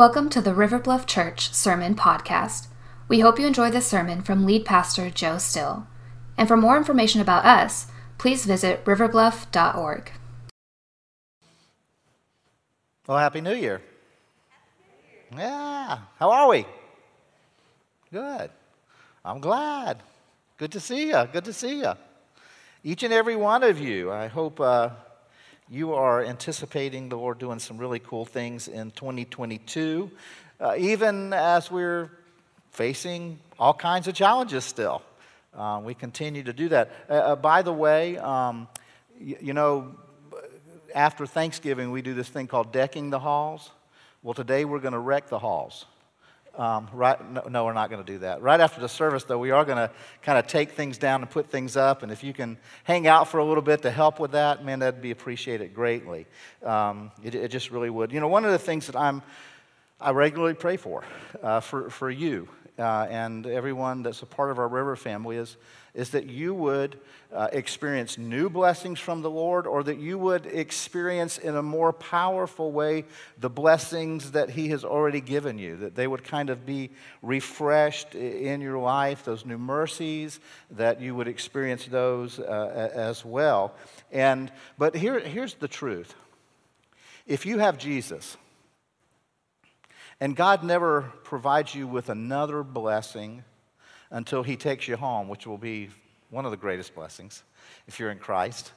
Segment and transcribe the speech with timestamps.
[0.00, 2.68] Welcome to the River Bluff Church Sermon Podcast.
[3.06, 5.88] We hope you enjoy this sermon from lead pastor Joe Still.
[6.38, 7.86] And for more information about us,
[8.16, 10.10] please visit riverbluff.org.
[13.06, 13.82] Well, Happy New Year.
[15.36, 15.98] Yeah.
[16.18, 16.64] How are we?
[18.10, 18.50] Good.
[19.22, 20.02] I'm glad.
[20.56, 21.28] Good to see you.
[21.30, 21.92] Good to see you.
[22.82, 24.10] Each and every one of you.
[24.10, 24.92] I hope uh,
[25.70, 30.10] you are anticipating the Lord doing some really cool things in 2022,
[30.60, 32.10] uh, even as we're
[32.72, 35.00] facing all kinds of challenges still.
[35.54, 36.90] Uh, we continue to do that.
[37.08, 38.66] Uh, uh by the way, um,
[39.20, 39.94] you, you know,
[40.92, 43.70] after Thanksgiving, we do this thing called decking the halls.
[44.24, 45.86] Well, today we're going to wreck the halls.
[46.56, 48.42] Um, right, no, no, we're not going to do that.
[48.42, 49.90] Right after the service, though, we are going to
[50.22, 52.02] kind of take things down and put things up.
[52.02, 54.80] And if you can hang out for a little bit to help with that, man,
[54.80, 56.26] that'd be appreciated greatly.
[56.64, 58.12] Um, it, it, just really would.
[58.12, 59.22] You know, one of the things that I'm,
[60.00, 61.04] I regularly pray for,
[61.42, 65.56] uh, for, for you uh, and everyone that's a part of our river family is,
[65.94, 66.98] is that you would
[67.32, 71.92] uh, experience new blessings from the Lord or that you would experience in a more
[71.92, 73.04] powerful way
[73.38, 76.90] the blessings that He has already given you, that they would kind of be
[77.22, 80.40] refreshed in your life, those new mercies,
[80.72, 83.74] that you would experience those uh, as well.
[84.10, 86.14] And, but here, here's the truth
[87.26, 88.36] if you have Jesus,
[90.20, 93.44] and God never provides you with another blessing
[94.10, 95.90] until He takes you home, which will be
[96.30, 97.42] one of the greatest blessings
[97.86, 98.72] if you're in Christ.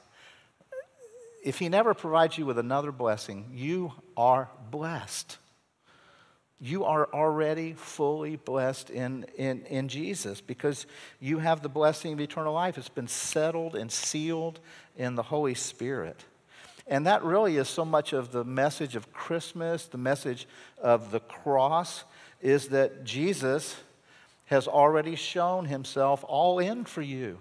[1.44, 5.38] If He never provides you with another blessing, you are blessed.
[6.60, 10.86] You are already fully blessed in, in, in Jesus because
[11.20, 12.78] you have the blessing of eternal life.
[12.78, 14.60] It's been settled and sealed
[14.96, 16.24] in the Holy Spirit.
[16.86, 20.46] And that really is so much of the message of Christmas, the message
[20.80, 22.04] of the cross,
[22.40, 23.76] is that Jesus
[24.54, 27.38] has already shown himself all in for you.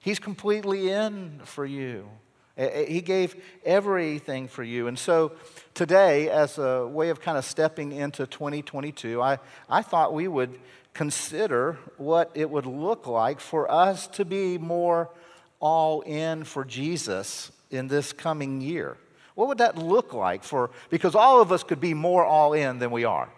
[0.00, 2.08] He's completely in for you.
[2.56, 4.88] He gave everything for you.
[4.88, 5.32] And so
[5.74, 9.38] today, as a way of kind of stepping into 2022, I,
[9.70, 10.58] I thought we would
[10.92, 15.08] consider what it would look like for us to be more
[15.60, 18.96] all in for Jesus in this coming year?
[19.34, 22.80] What would that look like for, because all of us could be more all in
[22.80, 23.28] than we are.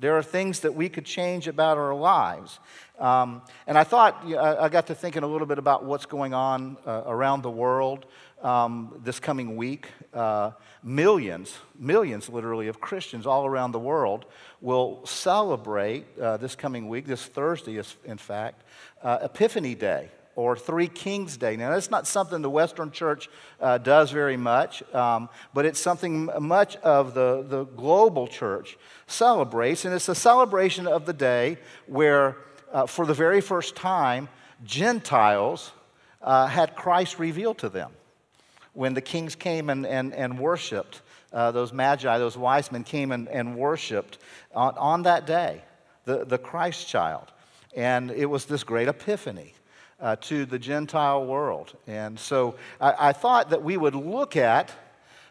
[0.00, 2.58] There are things that we could change about our lives.
[2.98, 6.76] Um, and I thought, I got to thinking a little bit about what's going on
[6.84, 8.06] uh, around the world
[8.42, 9.88] um, this coming week.
[10.12, 10.50] Uh,
[10.82, 14.26] millions, millions literally, of Christians all around the world
[14.60, 18.64] will celebrate uh, this coming week, this Thursday, is, in fact,
[19.02, 21.56] uh, Epiphany Day or Three Kings Day.
[21.56, 23.28] Now, that's not something the Western church
[23.60, 29.84] uh, does very much, um, but it's something much of the, the global church celebrates.
[29.84, 32.36] And it's a celebration of the day where,
[32.72, 34.28] uh, for the very first time,
[34.64, 35.72] Gentiles
[36.22, 37.90] uh, had Christ revealed to them.
[38.72, 41.02] When the kings came and, and, and worshiped,
[41.32, 44.18] uh, those magi, those wise men came and, and worshiped
[44.54, 45.62] on, on that day,
[46.04, 47.30] the, the Christ child.
[47.76, 49.54] And it was this great epiphany
[50.00, 51.76] uh, to the Gentile world.
[51.86, 54.72] And so I, I, thought that we would look at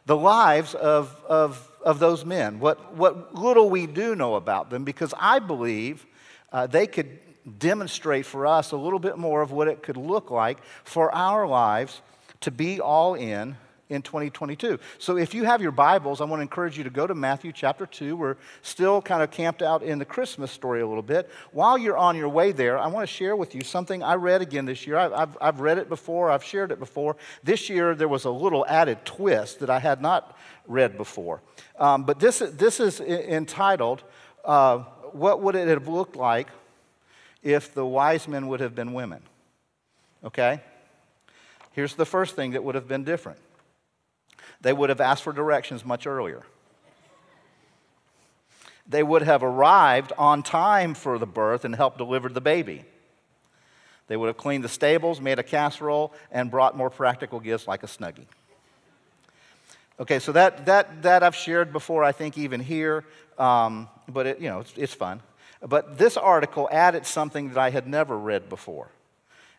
[0.05, 4.83] the lives of, of, of those men, what, what little we do know about them,
[4.83, 6.05] because I believe
[6.51, 7.19] uh, they could
[7.59, 11.47] demonstrate for us a little bit more of what it could look like for our
[11.47, 12.01] lives
[12.41, 13.57] to be all in
[13.89, 14.79] in 2022.
[14.97, 17.51] So if you have your Bibles, I want to encourage you to go to Matthew
[17.51, 18.15] chapter 2.
[18.15, 21.29] We're still kind of camped out in the Christmas story a little bit.
[21.51, 24.41] While you're on your way there, I want to share with you something I read
[24.41, 24.97] again this year.
[24.97, 27.17] I've, I've read it before, I've shared it before.
[27.43, 31.41] This year, there was a little added twist that I had not read before.
[31.77, 34.03] Um, but this, this is entitled,
[34.45, 34.79] uh,
[35.11, 36.47] What Would It Have Looked Like
[37.41, 39.21] If the Wise Men Would Have Been Women?
[40.23, 40.61] Okay?
[41.73, 43.39] Here's the first thing that would have been different
[44.63, 46.41] they would have asked for directions much earlier.
[48.87, 52.83] They would have arrived on time for the birth and helped deliver the baby.
[54.07, 57.83] They would have cleaned the stables, made a casserole, and brought more practical gifts like
[57.83, 58.25] a snuggie.
[59.99, 63.05] Okay, so that, that, that I've shared before, I think, even here,
[63.37, 65.21] um, but it, you know, it's, it's fun.
[65.61, 68.89] But this article added something that I had never read before,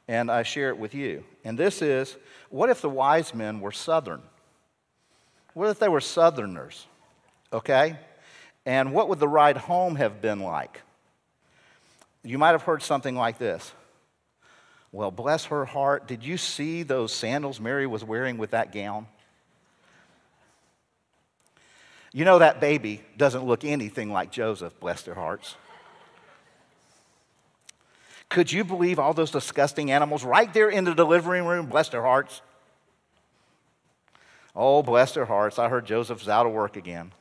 [0.08, 1.24] and I share it with you.
[1.44, 2.16] And this is
[2.50, 4.22] what if the wise men were Southern?
[5.54, 6.86] What if they were Southerners?
[7.52, 7.96] Okay?
[8.66, 10.80] And what would the ride home have been like?
[12.22, 13.72] You might have heard something like this.
[14.90, 16.06] Well, bless her heart.
[16.06, 19.06] Did you see those sandals Mary was wearing with that gown?
[22.12, 25.56] You know, that baby doesn't look anything like Joseph, bless their hearts.
[28.28, 32.02] Could you believe all those disgusting animals right there in the delivery room, bless their
[32.02, 32.40] hearts?
[34.54, 35.58] Oh, bless their hearts.
[35.58, 37.12] I heard Joseph's out of work again.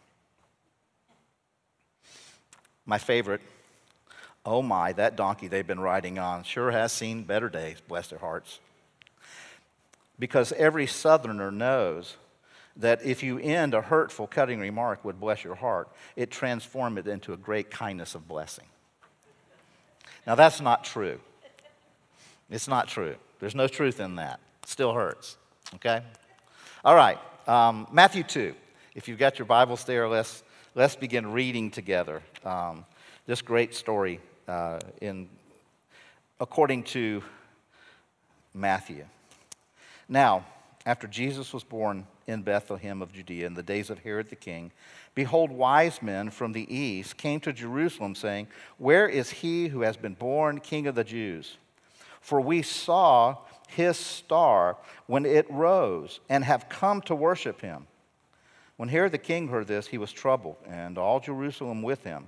[2.86, 3.42] My favorite.
[4.46, 8.20] Oh my, that donkey they've been riding on sure has seen better days, bless their
[8.20, 8.60] hearts.
[10.20, 12.18] Because every southerner knows
[12.76, 17.08] that if you end a hurtful, cutting remark would bless your heart, it transforms it
[17.08, 18.66] into a great kindness of blessing.
[20.28, 21.20] Now, that's not true.
[22.50, 23.16] It's not true.
[23.40, 24.40] There's no truth in that.
[24.64, 25.38] It still hurts.
[25.76, 26.02] Okay?
[26.86, 27.18] All right.
[27.48, 28.54] Um, Matthew 2.
[28.94, 30.44] If you've got your Bibles there, let's,
[30.76, 32.84] let's begin reading together um,
[33.26, 34.20] this great story
[34.50, 35.30] uh, in,
[36.42, 37.24] according to
[38.54, 39.06] Matthew.
[40.10, 40.46] Now,
[40.86, 44.74] after Jesus was born in Bethlehem of Judea in the days of Herod the king,
[45.16, 48.48] behold, wise men from the east came to Jerusalem, saying,
[48.78, 51.56] Where is he who has been born king of the Jews?
[52.20, 53.38] For we saw
[53.76, 54.78] his star
[55.08, 57.88] when it rose and have come to worship him.
[58.78, 62.28] When Herod the king heard this, he was troubled, and all Jerusalem with him.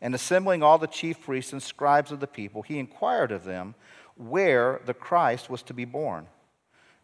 [0.00, 3.74] And assembling all the chief priests and scribes of the people, he inquired of them
[4.16, 6.26] where the Christ was to be born.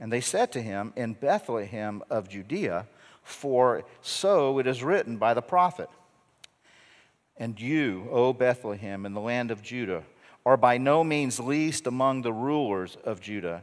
[0.00, 2.87] And they said to him, In Bethlehem of Judea,
[3.23, 5.90] for so it is written by the prophet.
[7.37, 10.02] And you, O Bethlehem, in the land of Judah,
[10.44, 13.62] are by no means least among the rulers of Judah,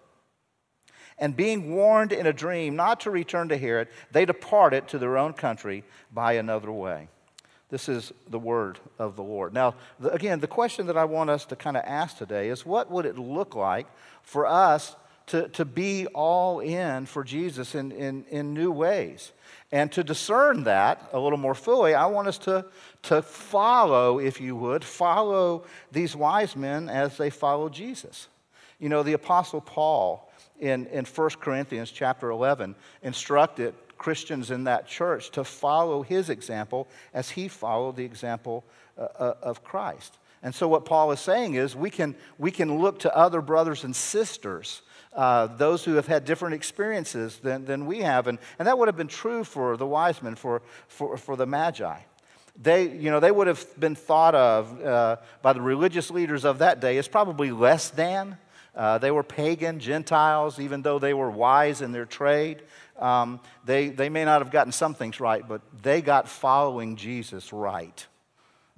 [1.21, 5.19] And being warned in a dream not to return to Herod, they departed to their
[5.19, 7.07] own country by another way.
[7.69, 9.53] This is the word of the Lord.
[9.53, 12.91] Now, again, the question that I want us to kind of ask today is what
[12.91, 13.87] would it look like
[14.23, 14.95] for us
[15.27, 19.31] to, to be all in for Jesus in, in, in new ways?
[19.71, 22.65] And to discern that a little more fully, I want us to,
[23.03, 28.27] to follow, if you would, follow these wise men as they follow Jesus.
[28.79, 30.27] You know, the Apostle Paul
[30.61, 36.87] in, in 1 Corinthians chapter 11 instructed Christians in that church to follow his example
[37.13, 38.63] as he followed the example
[38.97, 40.17] uh, uh of Christ.
[40.43, 43.83] And so, what Paul is saying is we can, we can look to other brothers
[43.83, 44.81] and sisters
[45.13, 48.27] uh, those who have had different experiences than, than we have.
[48.27, 51.45] And, and that would have been true for the wise men, for, for, for the
[51.45, 51.99] Magi.
[52.61, 56.59] They, you know, they would have been thought of uh, by the religious leaders of
[56.59, 58.37] that day as probably less than.
[58.75, 62.61] Uh, they were pagan Gentiles, even though they were wise in their trade.
[62.97, 67.51] Um, they, they may not have gotten some things right, but they got following Jesus
[67.51, 68.05] right.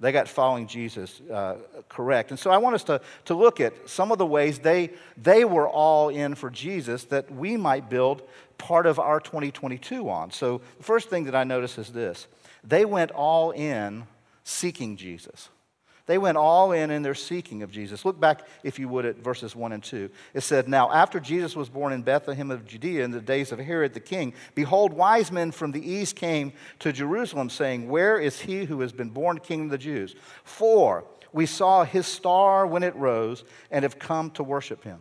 [0.00, 1.56] They got following Jesus uh,
[1.88, 2.30] correct.
[2.30, 5.44] And so I want us to, to look at some of the ways they, they
[5.44, 8.22] were all in for Jesus that we might build
[8.58, 10.30] part of our 2022 on.
[10.30, 12.26] So the first thing that I notice is this
[12.64, 14.04] they went all in
[14.42, 15.48] seeking Jesus.
[16.06, 18.04] They went all in in their seeking of Jesus.
[18.04, 20.10] Look back, if you would, at verses 1 and 2.
[20.34, 23.58] It said, Now, after Jesus was born in Bethlehem of Judea in the days of
[23.58, 28.40] Herod the king, behold, wise men from the east came to Jerusalem, saying, Where is
[28.40, 30.14] he who has been born king of the Jews?
[30.42, 35.00] For we saw his star when it rose and have come to worship him.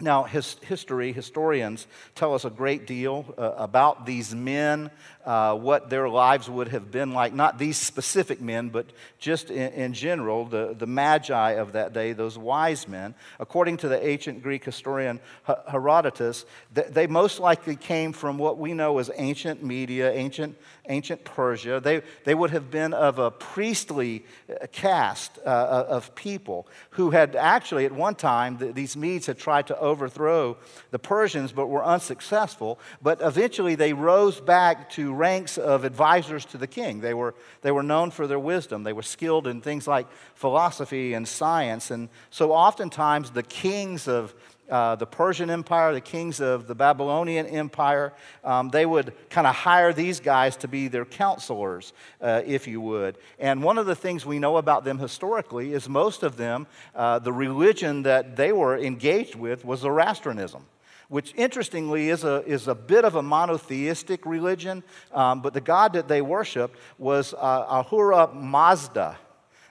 [0.00, 4.90] Now, his, history, historians tell us a great deal uh, about these men,
[5.24, 7.32] uh, what their lives would have been like.
[7.34, 8.86] Not these specific men, but
[9.18, 13.14] just in, in, general, the, the magi of that day, those wise men.
[13.38, 15.20] According to the ancient Greek historian
[15.68, 20.56] Herodotus, they most likely came from what we know as ancient Media, ancient,
[20.88, 21.80] ancient Persia.
[21.80, 27.36] They, they would have been of a priestly uh, caste uh, of people who had
[27.36, 30.56] actually, at one time, these Medes had tried to overthrow
[30.90, 32.80] the Persians, but were unsuccessful.
[33.02, 37.00] But eventually they rose back to ranks of advisors to the king.
[37.00, 41.14] They were, they were known for their wisdom, they were skilled in things like philosophy
[41.14, 41.90] and science.
[41.90, 44.34] And so oftentimes the kings of
[44.70, 48.12] uh, the Persian Empire, the kings of the Babylonian Empire,
[48.44, 52.80] um, they would kind of hire these guys to be their counselors, uh, if you
[52.80, 53.18] would.
[53.40, 57.18] And one of the things we know about them historically is most of them, uh,
[57.18, 60.64] the religion that they were engaged with was Zoroastrianism
[61.10, 65.92] which interestingly is a, is a bit of a monotheistic religion, um, but the god
[65.92, 69.18] that they worshiped was uh, Ahura Mazda.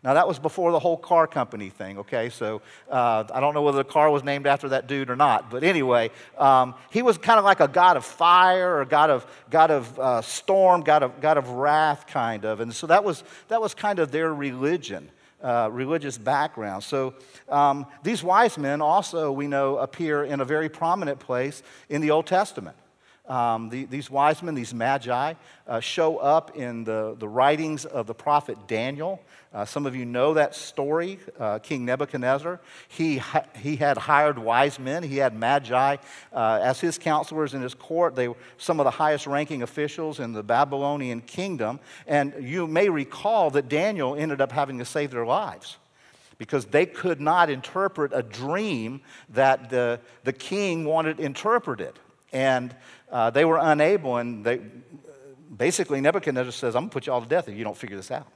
[0.03, 2.29] Now, that was before the whole car company thing, okay?
[2.29, 5.51] So uh, I don't know whether the car was named after that dude or not.
[5.51, 9.27] But anyway, um, he was kind of like a god of fire or god of,
[9.49, 12.61] god of uh, storm, god of, god of wrath, kind of.
[12.61, 15.09] And so that was, that was kind of their religion.
[15.41, 16.83] Uh, religious background.
[16.83, 17.13] So
[17.47, 22.11] um, these wise men also, we know, appear in a very prominent place in the
[22.11, 22.75] Old Testament.
[23.29, 25.35] Um, the, these wise men, these magi,
[25.67, 29.21] uh, show up in the, the writings of the prophet Daniel.
[29.53, 31.19] Uh, some of you know that story.
[31.39, 35.03] Uh, King Nebuchadnezzar, he, ha- he had hired wise men.
[35.03, 35.97] He had magi
[36.33, 38.15] uh, as his counselors in his court.
[38.15, 41.79] They were some of the highest ranking officials in the Babylonian kingdom.
[42.07, 45.77] And you may recall that Daniel ended up having to save their lives
[46.39, 51.93] because they could not interpret a dream that the, the king wanted interpreted.
[52.31, 52.75] And
[53.11, 54.61] uh, they were unable, and they,
[55.55, 57.97] basically Nebuchadnezzar says, I'm going to put you all to death if you don't figure
[57.97, 58.27] this out.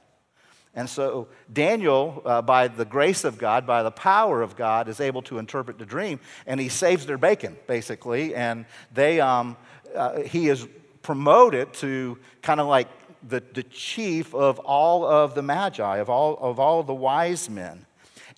[0.76, 5.00] And so Daniel, uh, by the grace of God, by the power of God, is
[5.00, 8.34] able to interpret the dream, and he saves their bacon, basically.
[8.34, 9.56] And they, um,
[9.94, 10.66] uh, he is
[11.02, 12.88] promoted to kind of like
[13.28, 17.86] the, the chief of all of the magi, of all of all the wise men.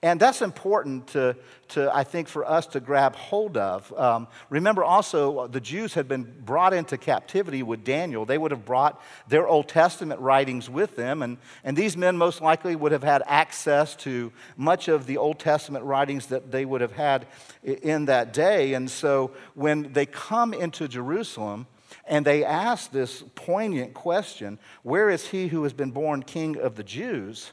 [0.07, 1.35] And that's important to,
[1.71, 3.93] to, I think, for us to grab hold of.
[3.99, 8.25] Um, remember also, uh, the Jews had been brought into captivity with Daniel.
[8.25, 12.41] They would have brought their Old Testament writings with them, and, and these men most
[12.41, 16.83] likely would have had access to much of the Old Testament writings that they would
[16.83, 17.27] have had
[17.65, 18.75] in that day.
[18.75, 21.67] And so when they come into Jerusalem,
[22.05, 26.77] and they ask this poignant question Where is he who has been born king of
[26.77, 27.51] the Jews?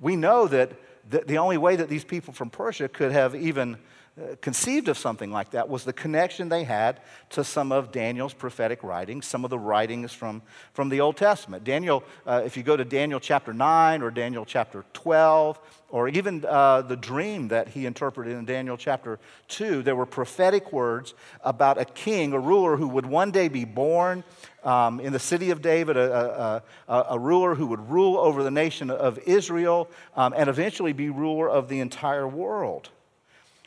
[0.00, 0.72] We know that
[1.08, 3.76] the, the only way that these people from Persia could have even
[4.20, 8.34] uh, conceived of something like that was the connection they had to some of Daniel's
[8.34, 10.42] prophetic writings, some of the writings from,
[10.74, 11.64] from the Old Testament.
[11.64, 15.58] Daniel, uh, if you go to Daniel chapter 9 or Daniel chapter 12,
[15.92, 20.72] or even uh, the dream that he interpreted in Daniel chapter 2, there were prophetic
[20.72, 21.12] words
[21.44, 24.24] about a king, a ruler who would one day be born
[24.64, 28.50] um, in the city of David, a, a, a, ruler who would rule over the
[28.50, 32.88] nation of Israel um, and eventually be ruler of the entire world.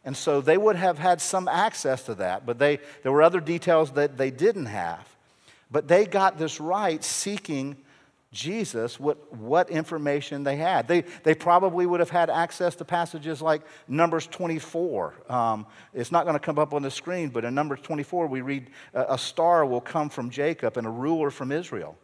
[0.04, 3.40] And so they would have had some access to that, but they, there were other
[3.40, 5.08] details that they didn't have.
[5.70, 7.78] But they got this right seeking
[8.36, 10.88] Jesus what, what information they had.
[10.88, 15.16] They, they probably would have had access to passages like Numbers 24.
[15.30, 18.42] Um, it's not going to come up on the screen, but in Numbers 24, we
[18.42, 21.98] read, A star will come from Jacob and a ruler from Israel.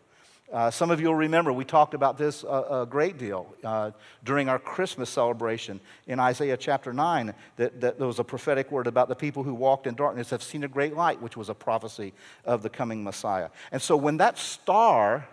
[0.51, 3.91] Uh, some of you will remember we talked about this a, a great deal uh,
[4.25, 7.33] during our Christmas celebration in Isaiah chapter 9.
[7.55, 10.43] That, that there was a prophetic word about the people who walked in darkness have
[10.43, 13.50] seen a great light, which was a prophecy of the coming Messiah.
[13.71, 15.27] And so when that star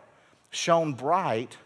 [0.50, 1.56] shone bright,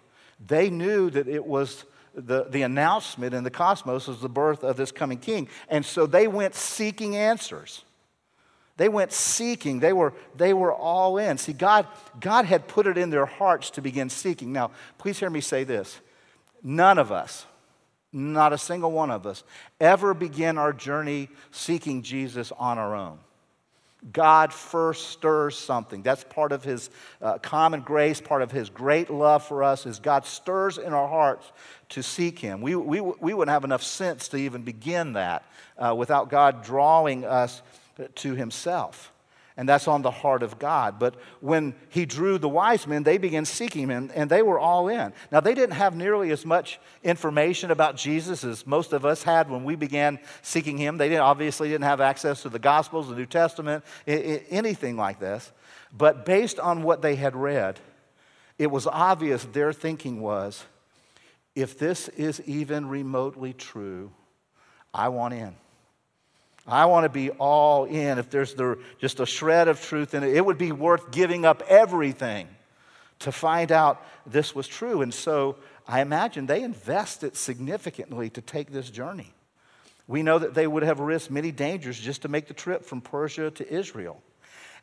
[0.44, 1.84] they knew that it was
[2.14, 5.48] the, the announcement in the cosmos was the birth of this coming king.
[5.68, 7.84] And so they went seeking answers.
[8.76, 9.80] They went seeking.
[9.80, 11.38] They were, they were all in.
[11.38, 11.86] See, God,
[12.20, 14.52] God had put it in their hearts to begin seeking.
[14.52, 16.00] Now, please hear me say this.
[16.62, 17.46] None of us,
[18.12, 19.42] not a single one of us,
[19.80, 23.18] ever begin our journey seeking Jesus on our own.
[24.11, 26.02] God first stirs something.
[26.02, 26.90] That's part of His
[27.21, 31.06] uh, common grace, part of His great love for us, is God stirs in our
[31.06, 31.52] hearts
[31.90, 32.61] to seek Him.
[32.61, 35.44] We, we, we wouldn't have enough sense to even begin that
[35.78, 37.62] uh, without God drawing us
[38.16, 39.12] to himself.
[39.56, 40.99] And that's on the heart of God.
[40.99, 44.88] But when he drew the wise men, they began seeking him, and they were all
[44.88, 45.12] in.
[45.30, 49.50] Now, they didn't have nearly as much information about Jesus as most of us had
[49.50, 50.97] when we began seeking him.
[50.97, 55.52] They didn't, obviously didn't have access to the Gospels, the New Testament, anything like this.
[55.92, 57.78] But based on what they had read,
[58.59, 60.64] it was obvious their thinking was
[61.54, 64.12] if this is even remotely true,
[64.94, 65.54] I want in.
[66.66, 68.19] I want to be all in.
[68.19, 71.45] If there's the, just a shred of truth in it, it would be worth giving
[71.45, 72.49] up everything
[73.21, 75.02] to find out this was true.
[75.02, 79.33] And so I imagine they invested significantly to take this journey.
[80.07, 83.00] We know that they would have risked many dangers just to make the trip from
[83.00, 84.21] Persia to Israel.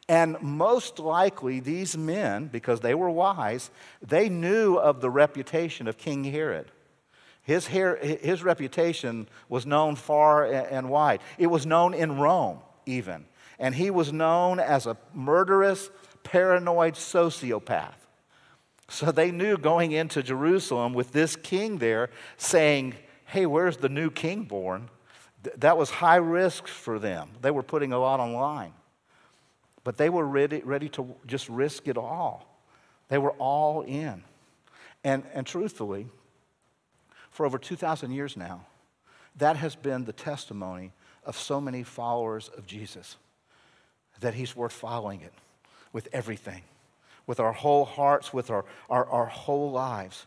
[0.07, 3.69] And most likely, these men, because they were wise,
[4.01, 6.71] they knew of the reputation of King Herod.
[7.49, 11.19] His, his reputation was known far and wide.
[11.39, 13.25] It was known in Rome, even.
[13.57, 15.89] And he was known as a murderous,
[16.21, 17.95] paranoid sociopath.
[18.87, 22.93] So they knew going into Jerusalem with this king there saying,
[23.25, 24.87] Hey, where's the new king born?
[25.57, 27.31] That was high risk for them.
[27.41, 28.73] They were putting a lot on line.
[29.83, 32.61] But they were ready, ready to just risk it all.
[33.07, 34.23] They were all in.
[35.03, 36.09] And, and truthfully,
[37.39, 38.65] for over 2,000 years now,
[39.37, 40.91] that has been the testimony
[41.23, 43.15] of so many followers of Jesus
[44.19, 45.31] that he's worth following it
[45.93, 46.63] with everything,
[47.27, 50.25] with our whole hearts, with our, our, our whole lives.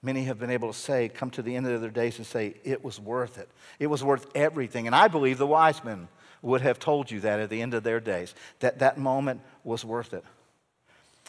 [0.00, 2.54] Many have been able to say, come to the end of their days and say,
[2.62, 3.48] it was worth it.
[3.80, 4.86] It was worth everything.
[4.86, 6.06] And I believe the wise men
[6.42, 9.84] would have told you that at the end of their days, that that moment was
[9.84, 10.22] worth it.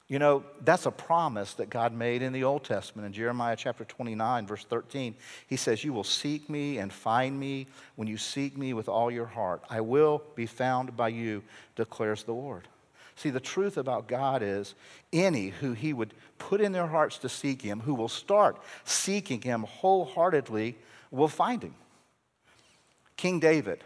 [0.09, 3.05] You know, that's a promise that God made in the Old Testament.
[3.05, 5.13] In Jeremiah chapter 29, verse 13,
[5.47, 9.11] he says, You will seek me and find me when you seek me with all
[9.11, 9.61] your heart.
[9.69, 11.43] I will be found by you,
[11.75, 12.67] declares the Lord.
[13.17, 14.73] See, the truth about God is
[15.13, 19.41] any who he would put in their hearts to seek him, who will start seeking
[19.41, 20.75] him wholeheartedly,
[21.11, 21.75] will find him.
[23.15, 23.83] King David,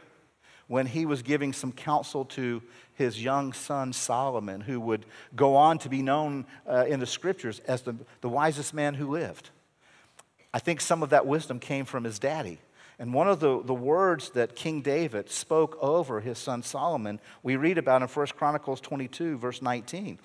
[0.67, 2.61] when he was giving some counsel to
[2.95, 5.05] his young son Solomon, who would
[5.35, 9.11] go on to be known uh, in the scriptures as the, the wisest man who
[9.11, 9.49] lived.
[10.53, 12.59] I think some of that wisdom came from his daddy.
[12.99, 17.55] And one of the, the words that King David spoke over his son Solomon, we
[17.55, 20.19] read about in 1 Chronicles 22, verse 19.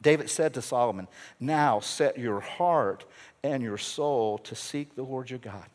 [0.00, 1.08] David said to Solomon,
[1.38, 3.04] Now set your heart
[3.42, 5.66] and your soul to seek the Lord your God.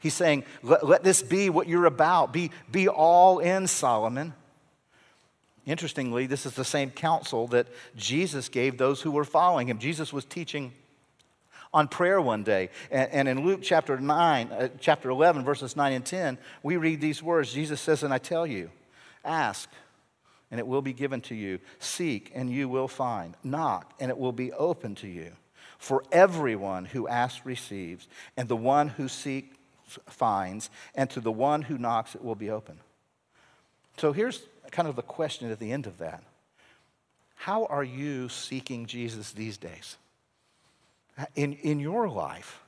[0.00, 2.32] He's saying, let, let this be what you're about.
[2.32, 4.34] Be, be all in, Solomon.
[5.64, 9.78] Interestingly, this is the same counsel that Jesus gave those who were following him.
[9.78, 10.72] Jesus was teaching
[11.74, 12.70] on prayer one day.
[12.90, 17.00] And, and in Luke chapter 9, uh, chapter 11, verses 9 and 10, we read
[17.00, 17.52] these words.
[17.52, 18.70] Jesus says, And I tell you,
[19.24, 19.68] ask,
[20.50, 21.58] and it will be given to you.
[21.80, 23.34] Seek, and you will find.
[23.42, 25.32] Knock, and it will be open to you.
[25.78, 29.55] For everyone who asks receives, and the one who seeks
[30.08, 32.78] finds, and to the one who knocks it will be open.
[33.96, 36.22] So here's kind of the question at the end of that
[37.36, 39.96] How are you seeking Jesus these days?
[41.34, 42.60] In, in your life,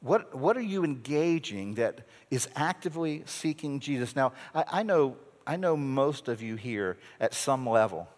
[0.00, 4.14] what, what are you engaging that is actively seeking Jesus?
[4.14, 8.08] Now, I, I, know, I know most of you here at some level,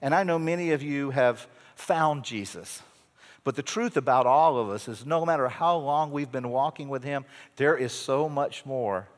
[0.00, 2.82] and I know many of you have found Jesus.
[3.42, 6.88] But the truth about all of us is no matter how long we've been walking
[6.88, 7.24] with Him,
[7.56, 9.08] there is so much more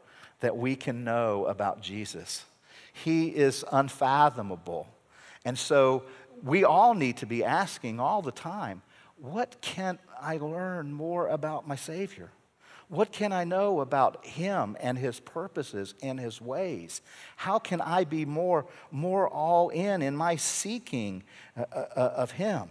[0.41, 2.45] that we can know about Jesus.
[2.93, 4.89] He is unfathomable.
[5.45, 6.05] And so
[6.43, 8.83] we all need to be asking all the time
[9.17, 12.31] what can I learn more about my Savior?
[12.89, 17.01] What can I know about Him and His purposes and His ways?
[17.37, 21.23] How can I be more, more all in in my seeking
[21.57, 22.69] uh, uh, of Him?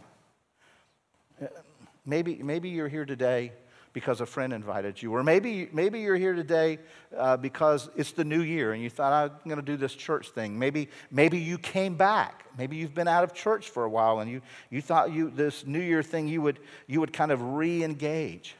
[2.05, 3.51] Maybe, maybe you're here today
[3.93, 5.13] because a friend invited you.
[5.13, 6.79] Or maybe, maybe you're here today
[7.15, 9.11] uh, because it's the new year and you thought,
[9.43, 10.57] I'm going to do this church thing.
[10.57, 12.45] Maybe, maybe you came back.
[12.57, 15.65] Maybe you've been out of church for a while and you, you thought you, this
[15.65, 18.55] new year thing you would, you would kind of re engage.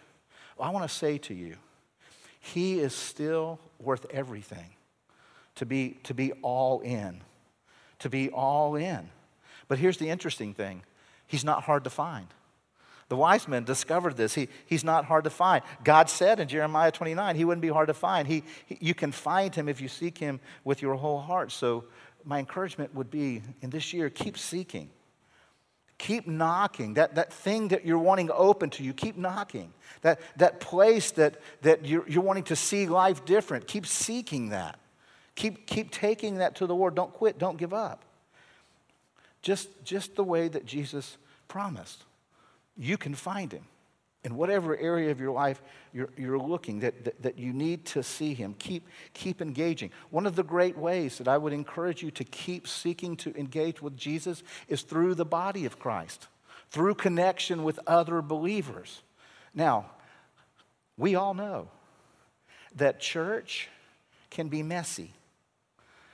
[0.58, 1.56] Well, I want to say to you,
[2.40, 4.76] He is still worth everything
[5.56, 7.22] to be, to be all in.
[8.00, 9.10] To be all in.
[9.68, 10.84] But here's the interesting thing
[11.28, 12.28] He's not hard to find.
[13.12, 14.36] The wise men discovered this.
[14.36, 15.66] He, he's not hard to find.
[15.84, 18.26] God said in Jeremiah 29, he wouldn't be hard to find.
[18.26, 21.52] He, he, you can find him if you seek him with your whole heart.
[21.52, 21.84] So,
[22.24, 24.90] my encouragement would be in this year, keep seeking.
[25.98, 26.94] Keep knocking.
[26.94, 29.74] That, that thing that you're wanting open to you, keep knocking.
[30.04, 34.80] That, that place that, that you're, you're wanting to see life different, keep seeking that.
[35.36, 36.96] Keep, keep taking that to the Lord.
[36.96, 37.38] Don't quit.
[37.38, 38.06] Don't give up.
[39.42, 41.18] Just, just the way that Jesus
[41.50, 42.06] promised
[42.82, 43.66] you can find him.
[44.24, 45.64] In whatever area of your life
[45.94, 48.56] you're, you're looking that, that, that, you need to see him.
[48.60, 49.90] Keep, keep engaging.
[50.12, 53.82] One of the great ways that i would encourage you to keep seeking to engage
[53.82, 56.28] with jesus is through the body of christ
[56.72, 59.04] through connection with other believers.
[59.54, 59.92] Now
[60.98, 61.68] we all know
[62.76, 63.68] that church
[64.30, 65.14] can be messy.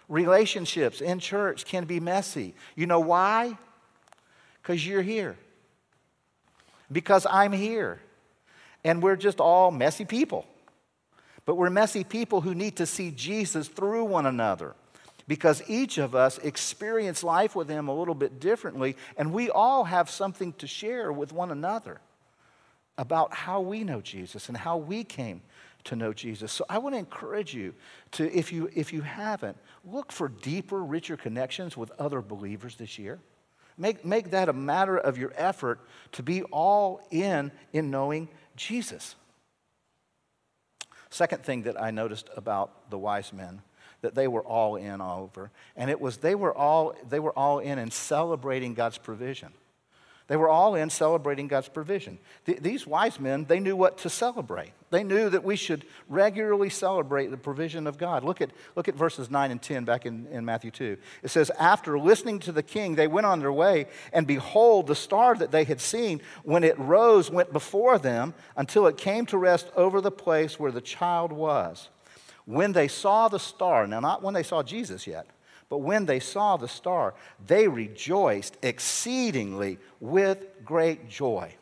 [0.09, 2.55] Relationships in church can be messy.
[2.75, 3.57] You know why?
[4.61, 5.37] Because you're here
[6.91, 7.99] because I'm here.
[8.83, 10.45] And we're just all messy people.
[11.45, 14.75] but we're messy people who need to see Jesus through one another
[15.27, 19.85] because each of us experience life with Him a little bit differently, and we all
[19.85, 21.99] have something to share with one another
[22.97, 25.41] about how we know Jesus and how we came
[25.85, 26.51] to know Jesus.
[26.51, 27.73] So I want to encourage you
[28.11, 32.97] to, if you, if you haven't, look for deeper, richer connections with other believers this
[32.97, 33.19] year.
[33.77, 35.79] Make, make that a matter of your effort
[36.13, 39.15] to be all in in knowing Jesus.
[41.09, 43.61] Second thing that I noticed about the wise men
[44.01, 47.37] that they were all in all over, and it was they were all they were
[47.37, 49.51] all in in celebrating God's provision.
[50.27, 52.19] They were all in celebrating God's provision.
[52.45, 54.73] Th- these wise men, they knew what to celebrate.
[54.89, 58.25] They knew that we should regularly celebrate the provision of God.
[58.25, 60.97] Look at, look at verses 9 and 10 back in, in Matthew 2.
[61.23, 64.95] It says, After listening to the king, they went on their way, and behold, the
[64.95, 69.37] star that they had seen, when it rose, went before them until it came to
[69.37, 71.87] rest over the place where the child was.
[72.43, 75.27] When they saw the star, now not when they saw Jesus yet,
[75.69, 77.13] but when they saw the star,
[77.45, 81.53] they rejoiced exceedingly with great joy.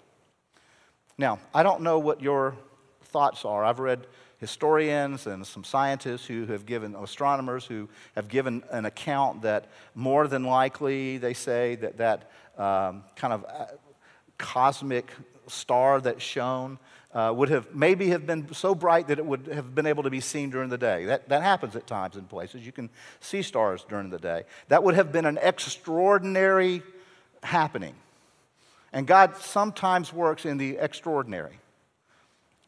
[1.17, 2.55] Now, I don't know what your
[3.03, 3.63] thoughts are.
[3.63, 9.41] I've read historians and some scientists who have given, astronomers who have given an account
[9.41, 13.65] that more than likely, they say, that that um, kind of uh,
[14.37, 15.09] cosmic
[15.47, 16.77] star that shone
[17.15, 20.09] uh, would have maybe have been so bright that it would have been able to
[20.09, 21.05] be seen during the day.
[21.05, 22.65] That, that happens at times in places.
[22.65, 22.89] You can
[23.21, 24.43] see stars during the day.
[24.67, 26.83] That would have been an extraordinary
[27.41, 27.95] happening.
[28.91, 31.59] And God sometimes works in the extraordinary.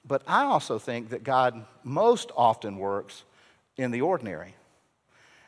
[0.07, 3.25] But I also think that God most often works
[3.75, 4.55] in the ordinary.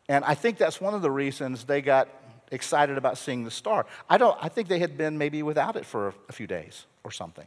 [0.09, 2.09] And I think that's one of the reasons they got
[2.51, 3.85] excited about seeing the star.
[4.09, 7.11] I, don't, I think they had been maybe without it for a few days or
[7.11, 7.45] something.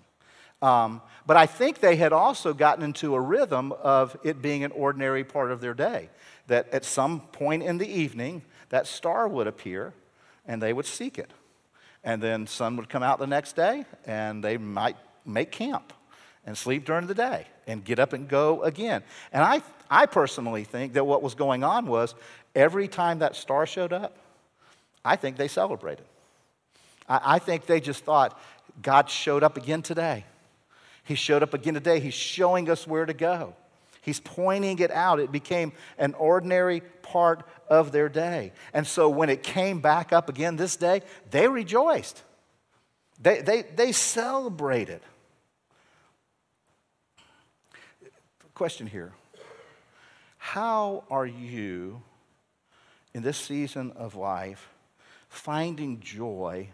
[0.62, 4.72] Um, but I think they had also gotten into a rhythm of it being an
[4.72, 6.08] ordinary part of their day.
[6.46, 9.92] That at some point in the evening, that star would appear
[10.46, 11.30] and they would seek it.
[12.04, 15.92] And then sun would come out the next day and they might make camp
[16.44, 19.02] and sleep during the day and get up and go again.
[19.32, 22.14] And I, I personally think that what was going on was
[22.54, 24.16] every time that star showed up,
[25.04, 26.04] I think they celebrated.
[27.08, 28.40] I, I think they just thought,
[28.80, 30.24] God showed up again today.
[31.04, 32.00] He showed up again today.
[32.00, 33.54] He's showing us where to go.
[34.02, 35.20] He's pointing it out.
[35.20, 38.52] It became an ordinary part of their day.
[38.72, 42.22] And so when it came back up again this day, they rejoiced.
[43.20, 45.00] They, they, they celebrated.
[48.54, 49.12] Question here
[50.36, 52.02] How are you
[53.14, 54.68] in this season of life
[55.28, 56.68] finding joy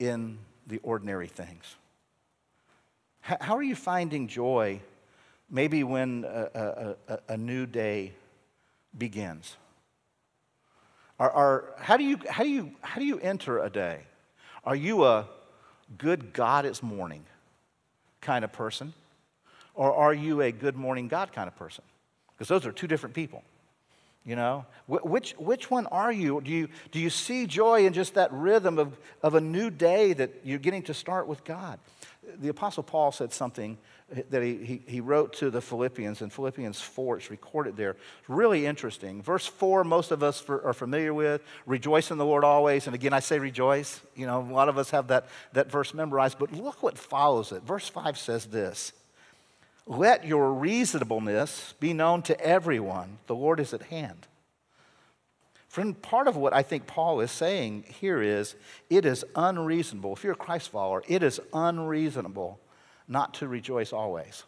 [0.00, 1.76] in the ordinary things?
[3.22, 4.80] How are you finding joy
[5.48, 8.12] maybe when a, a, a new day
[8.96, 9.56] begins?
[11.20, 14.00] Are, are, how, do you, how, do you, how do you enter a day?
[14.64, 15.28] Are you a
[15.96, 17.24] good God is morning
[18.20, 18.92] kind of person?
[19.74, 21.84] Or are you a good morning God kind of person?
[22.32, 23.44] Because those are two different people.
[24.24, 26.40] You know, which, which one are you?
[26.40, 26.68] Do, you?
[26.92, 30.60] do you see joy in just that rhythm of, of a new day that you're
[30.60, 31.80] getting to start with God?
[32.40, 33.78] The Apostle Paul said something
[34.30, 37.18] that he, he, he wrote to the Philippians in Philippians 4.
[37.18, 37.96] It's recorded there.
[38.28, 39.22] Really interesting.
[39.22, 42.86] Verse 4, most of us for, are familiar with rejoice in the Lord always.
[42.86, 44.00] And again, I say rejoice.
[44.14, 46.38] You know, a lot of us have that, that verse memorized.
[46.38, 47.62] But look what follows it.
[47.62, 48.92] Verse 5 says this
[49.86, 53.18] let your reasonableness be known to everyone.
[53.26, 54.28] The Lord is at hand.
[55.72, 58.56] Friend, part of what I think Paul is saying here is
[58.90, 60.12] it is unreasonable.
[60.12, 62.60] If you're a Christ follower, it is unreasonable
[63.08, 64.44] not to rejoice always.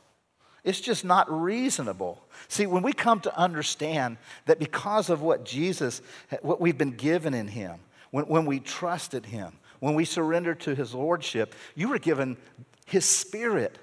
[0.65, 2.23] It's just not reasonable.
[2.49, 6.03] See, when we come to understand that because of what Jesus,
[6.43, 10.75] what we've been given in Him, when, when we trusted Him, when we surrendered to
[10.75, 12.37] His Lordship, you were given
[12.85, 13.79] His Spirit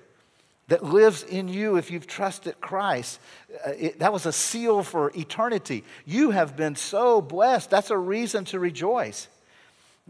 [0.71, 3.19] that lives in you if you've trusted Christ.
[3.67, 5.83] Uh, it, that was a seal for eternity.
[6.05, 7.69] You have been so blessed.
[7.69, 9.27] That's a reason to rejoice.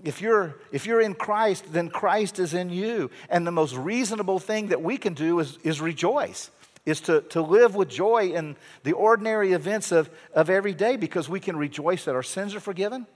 [0.04, 3.10] If you're, if you're in Christ, then Christ is in you.
[3.28, 6.52] And the most reasonable thing that we can do is, is rejoice,
[6.86, 11.28] is to, to live with joy in the ordinary events of, of every day because
[11.28, 13.08] we can rejoice that our sins are forgiven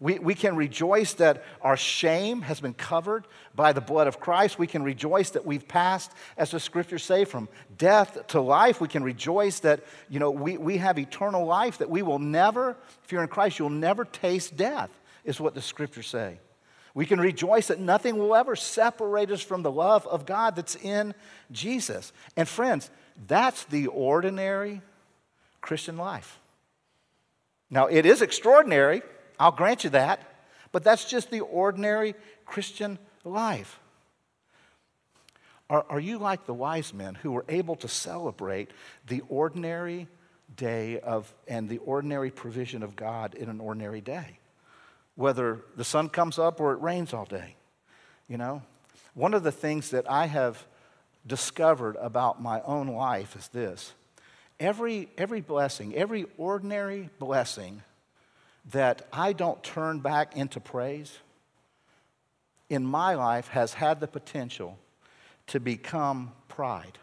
[0.00, 4.58] we, we can rejoice that our shame has been covered by the blood of Christ.
[4.58, 8.80] We can rejoice that we've passed, as the scriptures say, from death to life.
[8.80, 12.76] We can rejoice that, you know, we, we have eternal life, that we will never,
[13.04, 14.90] if you're in Christ, you'll never taste death,
[15.22, 16.40] is what the scriptures say.
[16.94, 20.76] We can rejoice that nothing will ever separate us from the love of God that's
[20.76, 21.14] in
[21.52, 22.12] Jesus.
[22.38, 22.90] And friends,
[23.28, 24.80] That's the ordinary
[25.60, 26.40] Christian life.
[27.68, 29.02] Now, it is extraordinary,
[29.40, 30.20] I'll grant you that,
[30.70, 33.80] but that's just the ordinary Christian life.
[35.70, 38.70] Are, are you like the wise men who were able to celebrate
[39.06, 40.08] the ordinary
[40.54, 44.38] day of and the ordinary provision of God in an ordinary day?
[45.14, 47.56] Whether the sun comes up or it rains all day.
[48.28, 48.62] You know?
[49.14, 50.66] One of the things that I have
[51.26, 53.94] discovered about my own life is this
[54.58, 57.82] every, every blessing, every ordinary blessing
[58.66, 61.18] that I don't turn back into praise
[62.70, 64.78] in my life has had the potential
[65.48, 66.98] to become pride.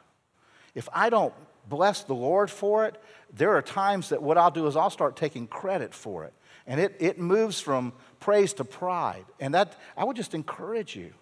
[0.73, 1.33] If I don't
[1.67, 3.01] bless the Lord for it,
[3.33, 6.33] there are times that what I'll do is I'll start taking credit for it.
[6.65, 9.25] And it, it moves from praise to pride.
[9.39, 11.13] And that, I would just encourage you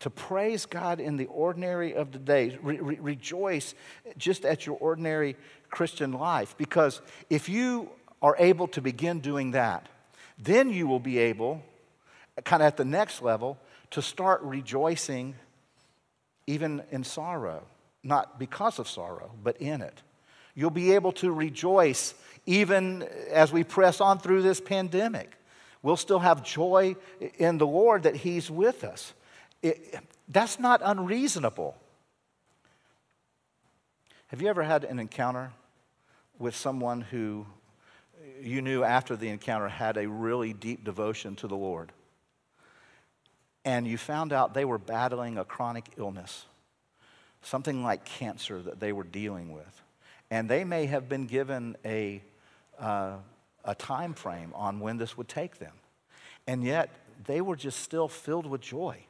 [0.00, 2.58] to praise God in the ordinary of the day.
[2.62, 3.74] Re- re- rejoice
[4.16, 5.36] just at your ordinary
[5.70, 6.54] Christian life.
[6.56, 7.90] Because if you
[8.22, 9.88] are able to begin doing that,
[10.38, 11.62] then you will be able,
[12.44, 13.58] kind of at the next level,
[13.90, 15.34] to start rejoicing
[16.46, 17.62] even in sorrow.
[18.02, 20.00] Not because of sorrow, but in it.
[20.54, 22.14] You'll be able to rejoice
[22.46, 25.36] even as we press on through this pandemic.
[25.82, 26.96] We'll still have joy
[27.38, 29.12] in the Lord that He's with us.
[29.62, 31.76] It, that's not unreasonable.
[34.28, 35.52] Have you ever had an encounter
[36.38, 37.46] with someone who
[38.42, 41.92] you knew after the encounter had a really deep devotion to the Lord?
[43.64, 46.46] And you found out they were battling a chronic illness,
[47.42, 49.82] something like cancer that they were dealing with.
[50.30, 52.22] And they may have been given a,
[52.78, 53.16] uh,
[53.64, 55.72] a time frame on when this would take them.
[56.46, 56.90] And yet,
[57.26, 59.04] they were just still filled with joy.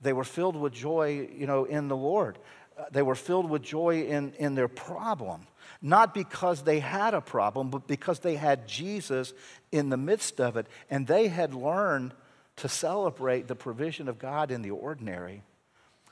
[0.00, 2.38] They were filled with joy, you know, in the Lord.
[2.76, 5.46] Uh, they were filled with joy in, in their problem,
[5.82, 9.34] not because they had a problem, but because they had Jesus
[9.72, 10.68] in the midst of it.
[10.88, 12.14] And they had learned
[12.56, 15.42] to celebrate the provision of God in the ordinary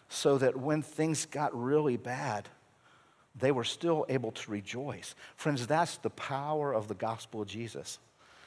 [0.09, 2.49] so that when things got really bad,
[3.37, 5.15] they were still able to rejoice.
[5.37, 8.01] Friends, that's the power of the gospel of Jesus.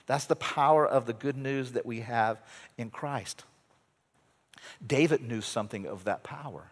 [0.06, 2.42] That's the power of the good news that we have
[2.78, 3.46] in Christ.
[4.86, 6.70] David knew something of that power.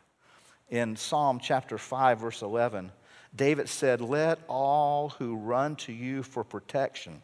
[0.70, 2.92] In Psalm chapter 5, verse 11,
[3.36, 7.22] David said, Let all who run to you for protection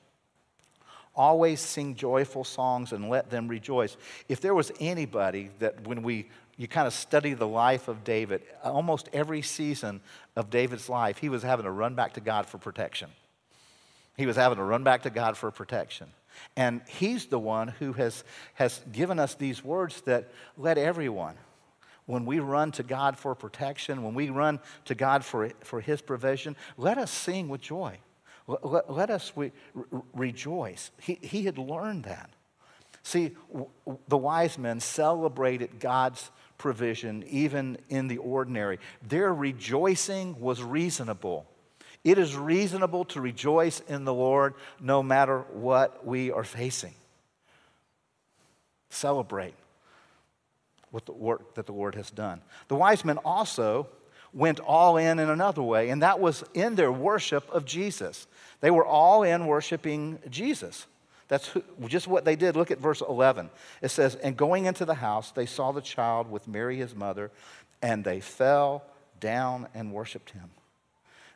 [1.18, 3.98] always sing joyful songs and let them rejoice.
[4.30, 8.42] If there was anybody that when we you kind of study the life of David,
[8.64, 10.02] almost every season
[10.36, 13.12] of David's life, he was having to run back to God for protection.
[14.18, 16.10] He was having to run back to God for protection.
[16.56, 18.24] And he's the one who has,
[18.56, 21.36] has given us these words that let everyone,
[22.08, 26.02] when we run to God for protection, when we run to God for, for his
[26.02, 28.00] provision, let us sing with joy.
[28.48, 30.90] Let, let us re, re, rejoice.
[31.00, 32.30] He, he had learned that.
[33.04, 33.70] See, w-
[34.08, 38.80] the wise men celebrated God's provision even in the ordinary.
[39.06, 41.46] Their rejoicing was reasonable.
[42.06, 46.94] It is reasonable to rejoice in the Lord no matter what we are facing.
[48.90, 49.54] Celebrate
[50.92, 52.42] with the work that the Lord has done.
[52.68, 53.88] The wise men also
[54.34, 58.28] went all in in another way, and that was in their worship of Jesus.
[58.62, 60.86] They were all in worshiping Jesus.
[61.28, 61.52] That's
[61.88, 62.56] just what they did.
[62.56, 63.50] Look at verse 11.
[63.82, 67.32] It says, And going into the house, they saw the child with Mary, his mother,
[67.82, 68.84] and they fell
[69.20, 70.50] down and worshiped him.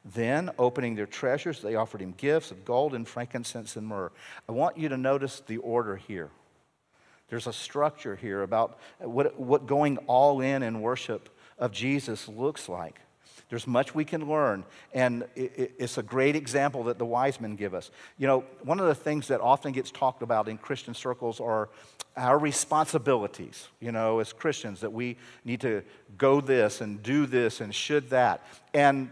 [0.03, 4.11] Then, opening their treasures, they offered him gifts of gold and frankincense and myrrh.
[4.49, 6.29] I want you to notice the order here.
[7.31, 12.67] There's a structure here about what, what going all in in worship of Jesus looks
[12.67, 12.99] like.
[13.49, 17.73] There's much we can learn, and it's a great example that the wise men give
[17.73, 17.89] us.
[18.17, 21.69] You know, one of the things that often gets talked about in Christian circles are
[22.17, 25.15] our responsibilities, you know, as Christians, that we
[25.45, 25.83] need to
[26.17, 28.45] go this and do this and should that.
[28.73, 29.09] And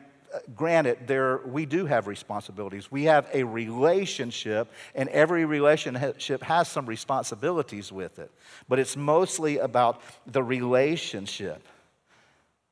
[0.56, 2.92] granted, there, we do have responsibilities.
[2.92, 8.32] We have a relationship, and every relationship has some responsibilities with it.
[8.68, 11.62] But it's mostly about the relationship.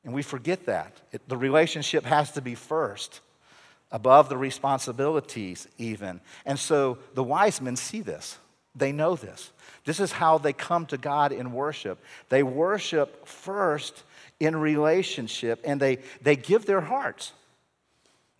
[0.04, 0.92] And we forget that.
[1.12, 3.20] It, the relationship has to be first,
[3.90, 6.20] above the responsibilities, even.
[6.46, 8.38] And so the wise men see this,
[8.74, 9.50] they know this.
[9.84, 11.98] This is how they come to God in worship.
[12.28, 14.02] They worship first
[14.38, 17.32] in relationship, and they, they give their hearts.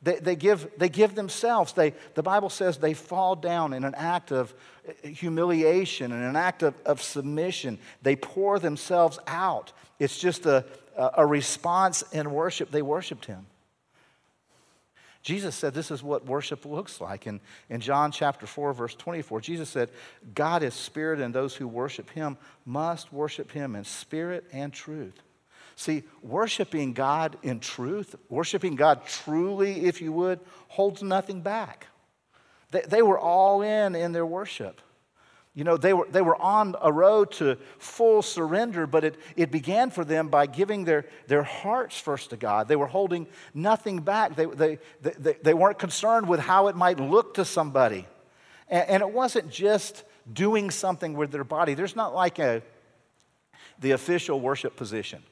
[0.00, 1.72] They, they, give, they give themselves.
[1.72, 4.54] They, the Bible says they fall down in an act of
[4.88, 7.78] uh, humiliation, in an act of, of submission.
[8.02, 9.72] They pour themselves out.
[9.98, 10.64] It's just a,
[10.96, 12.70] a response in worship.
[12.70, 13.46] They worshiped him.
[15.22, 17.26] Jesus said this is what worship looks like.
[17.26, 19.90] In, in John chapter 4, verse 24, Jesus said,
[20.34, 25.20] God is spirit, and those who worship him must worship him in spirit and truth.
[25.78, 31.86] See, worshiping God in truth, worshiping God truly, if you would, holds nothing back.
[32.72, 34.80] They, they were all in in their worship.
[35.54, 39.52] You know, they were, they were on a road to full surrender, but it, it
[39.52, 42.66] began for them by giving their, their hearts first to God.
[42.66, 44.34] They were holding nothing back.
[44.34, 48.04] They, they, they, they weren't concerned with how it might look to somebody.
[48.68, 51.74] And, and it wasn't just doing something with their body.
[51.74, 52.62] There's not like a,
[53.78, 55.22] the official worship position,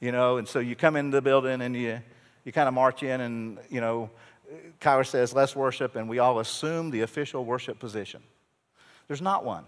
[0.00, 2.00] you know, and so you come into the building and you,
[2.44, 4.10] you kind of march in and, you know,
[4.80, 8.22] Kyler says, let's worship, and we all assume the official worship position.
[9.06, 9.64] There's not one.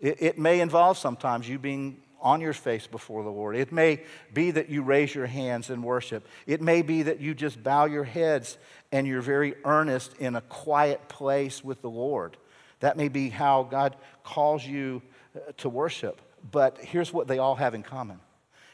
[0.00, 3.56] It, it may involve sometimes you being on your face before the Lord.
[3.56, 4.00] It may
[4.32, 6.26] be that you raise your hands in worship.
[6.46, 8.58] It may be that you just bow your heads
[8.92, 12.36] and you're very earnest in a quiet place with the Lord.
[12.80, 15.02] That may be how God calls you
[15.34, 16.20] uh, to worship.
[16.50, 18.20] But here's what they all have in common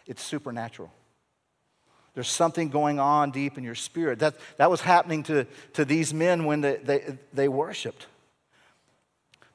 [0.09, 0.93] it's supernatural.
[2.15, 4.19] There's something going on deep in your spirit.
[4.19, 8.09] That, that was happening to, to these men when they, they, they worshiped.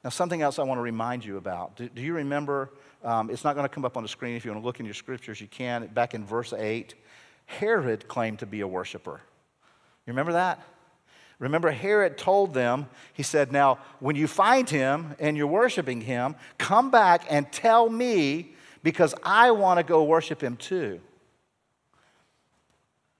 [0.02, 1.76] Now, something else I want to remind you about.
[1.76, 2.70] Do, do you remember?
[3.02, 4.36] Um, it's not going to come up on the screen.
[4.36, 5.86] If you want to look in your scriptures, you can.
[5.88, 6.94] Back in verse 8,
[7.46, 9.20] Herod claimed to be a worshiper.
[10.06, 10.62] You remember that?
[11.38, 16.36] Remember, Herod told them, he said, Now, when you find him and you're worshiping him,
[16.58, 21.00] come back and tell me because I want to go worship him too.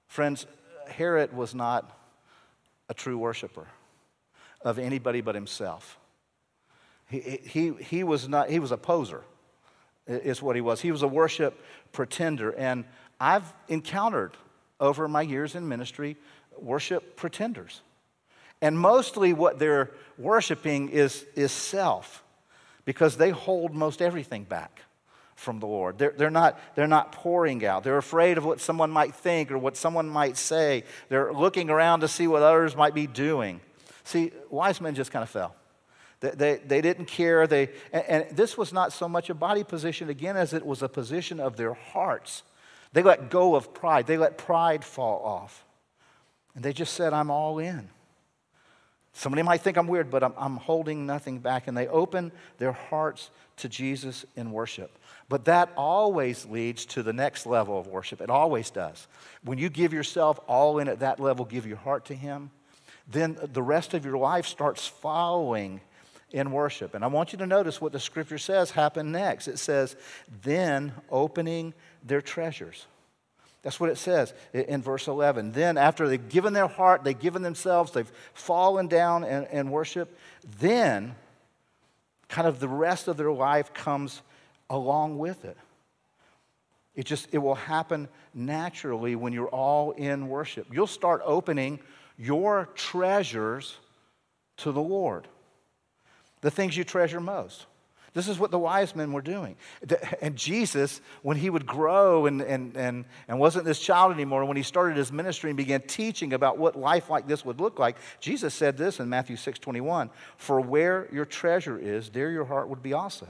[0.07, 0.47] Friends,
[0.87, 1.99] Herod was not
[2.89, 3.67] a true worshiper
[4.61, 5.99] of anybody but himself.
[7.09, 9.23] He, he, he, was not, he was a poser,
[10.07, 10.83] is what he was.
[10.83, 11.59] He was a worship
[11.93, 12.51] pretender.
[12.51, 12.85] And
[13.19, 14.37] I've encountered
[14.79, 16.17] over my years in ministry
[16.59, 17.81] worship pretenders.
[18.61, 22.23] And mostly what they're worshiping is, is self
[22.85, 24.83] because they hold most everything back
[25.35, 25.99] from the Lord.
[25.99, 27.85] They're, they're, not, they're not pouring out.
[27.85, 30.85] They're afraid of what someone might think or what someone might say.
[31.09, 33.61] They're looking around to see what others might be doing.
[34.05, 35.55] See, wise men just kind of fell.
[36.21, 37.47] They, they, they didn't care.
[37.47, 40.83] They, and, and this was not so much a body position, again, as it was
[40.83, 42.43] a position of their hearts.
[42.93, 45.65] They let go of pride, they let pride fall off.
[46.55, 47.91] And they just said, I'm all in.
[49.13, 51.67] Somebody might think I'm weird, but I'm, I'm holding nothing back.
[51.67, 54.97] And they open their hearts to Jesus in worship.
[55.29, 58.21] But that always leads to the next level of worship.
[58.21, 59.07] It always does.
[59.43, 62.51] When you give yourself all in at that level, give your heart to Him,
[63.09, 65.81] then the rest of your life starts following
[66.31, 66.95] in worship.
[66.95, 69.49] And I want you to notice what the scripture says happened next.
[69.49, 69.97] It says,
[70.43, 72.87] then opening their treasures.
[73.63, 75.53] That's what it says in verse 11.
[75.53, 80.19] Then, after they've given their heart, they've given themselves, they've fallen down in, in worship,
[80.59, 81.15] then
[82.29, 84.21] kind of the rest of their life comes
[84.71, 85.57] along with it.
[86.95, 90.69] It just it will happen naturally when you're all in worship.
[90.73, 91.81] You'll start opening
[92.17, 93.77] your treasures
[94.59, 95.27] to the Lord
[96.45, 97.67] the things you treasure most.
[98.13, 99.57] This is what the wise men were doing.
[100.23, 104.57] And Jesus, when he would grow and, and, and, and wasn't this child anymore, when
[104.57, 107.97] he started his ministry and began teaching about what life like this would look like,
[108.21, 112.69] Jesus said this in Matthew 6 21 For where your treasure is, there your heart
[112.69, 113.27] would be also.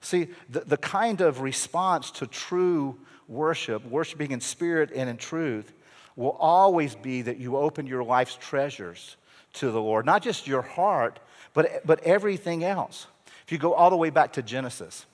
[0.00, 5.72] See, the, the kind of response to true worship, worshiping in spirit and in truth,
[6.16, 9.16] will always be that you open your life's treasures
[9.54, 10.06] to the Lord.
[10.06, 11.20] Not just your heart,
[11.54, 13.06] but, but everything else.
[13.44, 15.06] If you go all the way back to Genesis,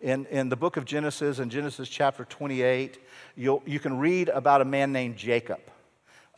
[0.00, 2.98] in, in the book of Genesis, in Genesis chapter 28,
[3.36, 5.60] you'll, you can read about a man named Jacob.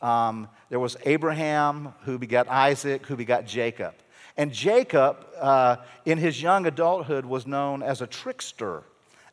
[0.01, 3.93] Um, there was Abraham who begot Isaac, who begot Jacob.
[4.37, 8.83] And Jacob, uh, in his young adulthood, was known as a trickster,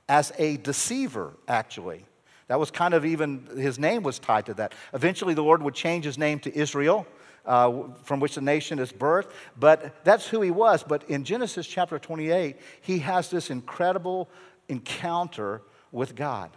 [0.08, 2.04] as a deceiver, actually.
[2.48, 4.72] That was kind of even, his name was tied to that.
[4.92, 7.06] Eventually, the Lord would change his name to Israel
[7.46, 9.30] uh, from which the nation is birthed.
[9.58, 10.82] But that's who he was.
[10.82, 14.28] But in Genesis chapter 28, he has this incredible
[14.68, 15.62] encounter
[15.92, 16.50] with God.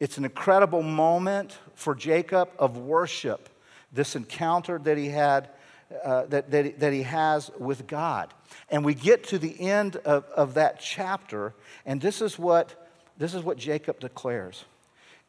[0.00, 3.48] It's an incredible moment for Jacob of worship,
[3.92, 5.50] this encounter that he had.
[6.04, 8.34] Uh, that, that, that he has with God.
[8.68, 11.54] And we get to the end of, of that chapter,
[11.86, 14.66] and this is, what, this is what Jacob declares.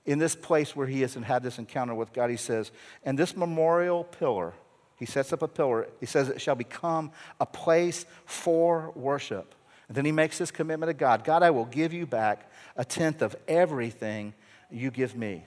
[0.06, 2.72] In this place where he has had this encounter with God, he says,
[3.06, 4.54] And this memorial pillar
[5.00, 5.88] he sets up a pillar.
[6.02, 9.56] He says it shall become a place for worship.
[9.88, 12.84] And then he makes this commitment to God God, I will give you back a
[12.84, 14.34] tenth of everything
[14.70, 15.46] you give me.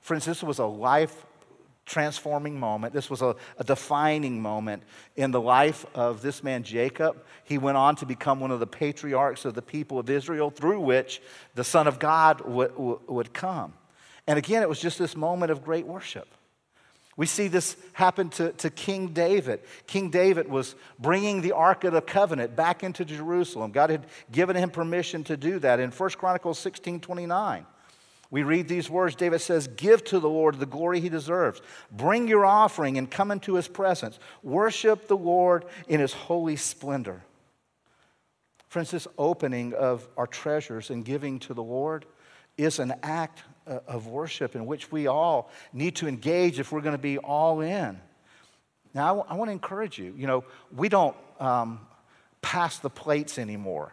[0.00, 1.26] Friends, this was a life
[1.86, 2.92] transforming moment.
[2.92, 4.82] This was a, a, defining moment
[5.14, 7.24] in the life of this man, Jacob.
[7.44, 10.80] He went on to become one of the patriarchs of the people of Israel, through
[10.80, 11.22] which
[11.54, 13.72] the Son of God would, come.
[14.26, 16.28] And again, it was just this moment of great worship.
[17.16, 19.60] We see this happen to, to King David.
[19.86, 23.70] King David was bringing the Ark of the Covenant back into Jerusalem.
[23.70, 27.64] God had given him permission to do that in 1 Chronicles 16 29.
[28.30, 29.14] We read these words.
[29.14, 31.62] David says, Give to the Lord the glory he deserves.
[31.90, 34.18] Bring your offering and come into his presence.
[34.42, 37.22] Worship the Lord in his holy splendor.
[38.68, 42.04] Friends, this opening of our treasures and giving to the Lord
[42.58, 46.80] is an act uh, of worship in which we all need to engage if we're
[46.80, 48.00] going to be all in.
[48.94, 50.14] Now, I, want to encourage you.
[50.16, 51.80] You know, we don't um,
[52.40, 53.92] pass the plates anymore,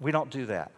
[0.00, 0.70] we don't do that.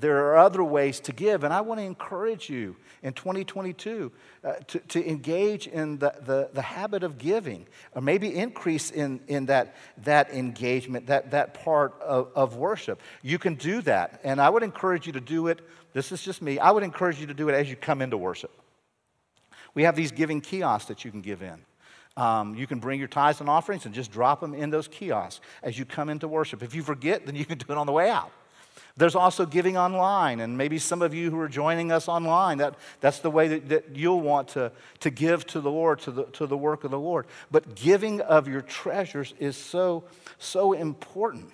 [0.00, 4.12] There are other ways to give, and I want to encourage you in 2022
[4.44, 9.20] uh, to, to engage in the, the, the, habit of giving, or maybe increase in,
[9.26, 9.74] in that,
[10.04, 13.00] that engagement, that, that part of, of worship.
[13.22, 15.60] You can do that, and I would encourage you to do it.
[15.94, 16.58] This is just me.
[16.58, 18.52] I would encourage you to do it as you come into worship.
[19.74, 21.64] We have these giving kiosks that you can give in.
[22.18, 25.40] Um, you can bring your tithes and offerings and just drop them in those kiosks
[25.62, 26.62] as you come into worship.
[26.62, 28.30] If you forget, then you can do it on the way out.
[28.96, 32.74] There's also giving online, and maybe some of you who are joining us online, that,
[33.00, 36.24] that's the way that, that you'll want to, to give to the Lord, to the,
[36.24, 37.26] to the work of the Lord.
[37.50, 40.04] But giving of your treasures is so,
[40.38, 41.52] so important.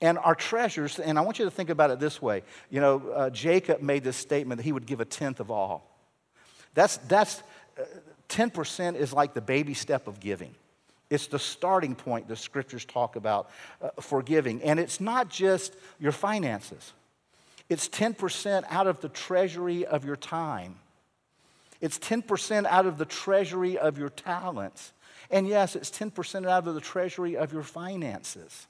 [0.00, 2.42] And our treasures, and I want you to think about it this way.
[2.70, 5.90] You know, uh, Jacob made this statement that he would give a tenth of all.
[6.74, 7.42] That's, that's
[7.78, 7.84] uh,
[8.28, 10.54] 10% is like the baby step of giving.
[11.08, 13.50] It's the starting point the scriptures talk about
[13.80, 14.62] uh, for giving.
[14.62, 16.92] And it's not just your finances,
[17.68, 20.76] it's 10% out of the treasury of your time,
[21.80, 24.92] it's 10% out of the treasury of your talents.
[25.28, 28.68] And yes, it's 10% out of the treasury of your finances.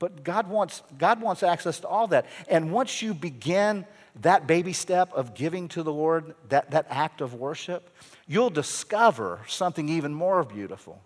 [0.00, 2.26] But God wants, God wants access to all that.
[2.48, 3.86] And once you begin
[4.22, 7.90] that baby step of giving to the Lord, that, that act of worship,
[8.26, 11.00] you'll discover something even more beautiful.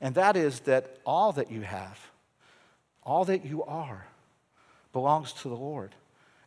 [0.00, 1.98] And that is that all that you have,
[3.02, 4.06] all that you are,
[4.92, 5.94] belongs to the Lord.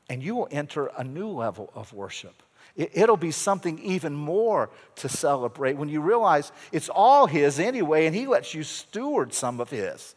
[0.09, 2.43] And you will enter a new level of worship.
[2.75, 8.15] It'll be something even more to celebrate when you realize it's all His anyway, and
[8.15, 10.15] He lets you steward some of His.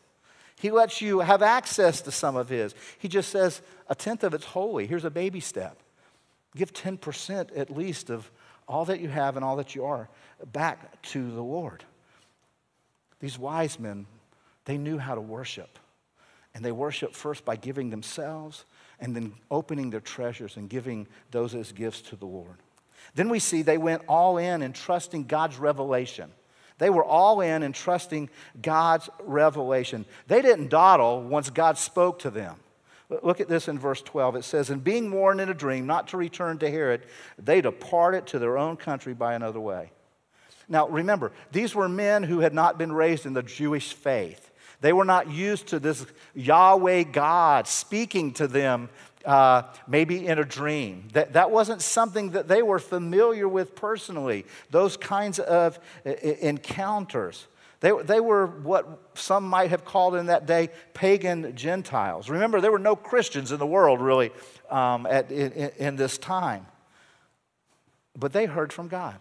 [0.57, 2.75] He lets you have access to some of His.
[2.99, 4.87] He just says, a tenth of it's holy.
[4.87, 5.79] Here's a baby step.
[6.57, 8.31] Give 10% at least of
[8.69, 10.09] all that you have and all that you are
[10.53, 11.85] back to the Lord.
[13.25, 14.05] These wise men,
[14.67, 15.79] they knew how to worship.
[16.55, 18.67] And they worshiped first by giving themselves
[19.01, 22.59] and then opening their treasures and giving those as gifts to the Lord.
[23.15, 26.31] Then we see they went all in and trusting God's revelation.
[26.77, 28.29] They were all in and trusting
[28.61, 30.05] God's revelation.
[30.27, 32.57] They didn't dawdle once God spoke to them.
[33.23, 34.37] Look at this in verse 12.
[34.37, 37.07] It says, And being warned in a dream not to return to Herod,
[37.39, 39.93] they departed to their own country by another way.
[40.69, 44.51] Now, remember, these were men who had not been raised in the Jewish faith.
[44.81, 46.05] They were not used to this
[46.35, 48.89] Yahweh God speaking to them,
[49.25, 51.09] uh, maybe in a dream.
[51.13, 57.47] That, that wasn't something that they were familiar with personally, those kinds of encounters.
[57.81, 62.31] They, they were what some might have called in that day pagan Gentiles.
[62.31, 64.33] Remember, there were no Christians in the world really
[64.71, 66.67] um, at, in, in this time.
[68.19, 69.17] But they heard from God.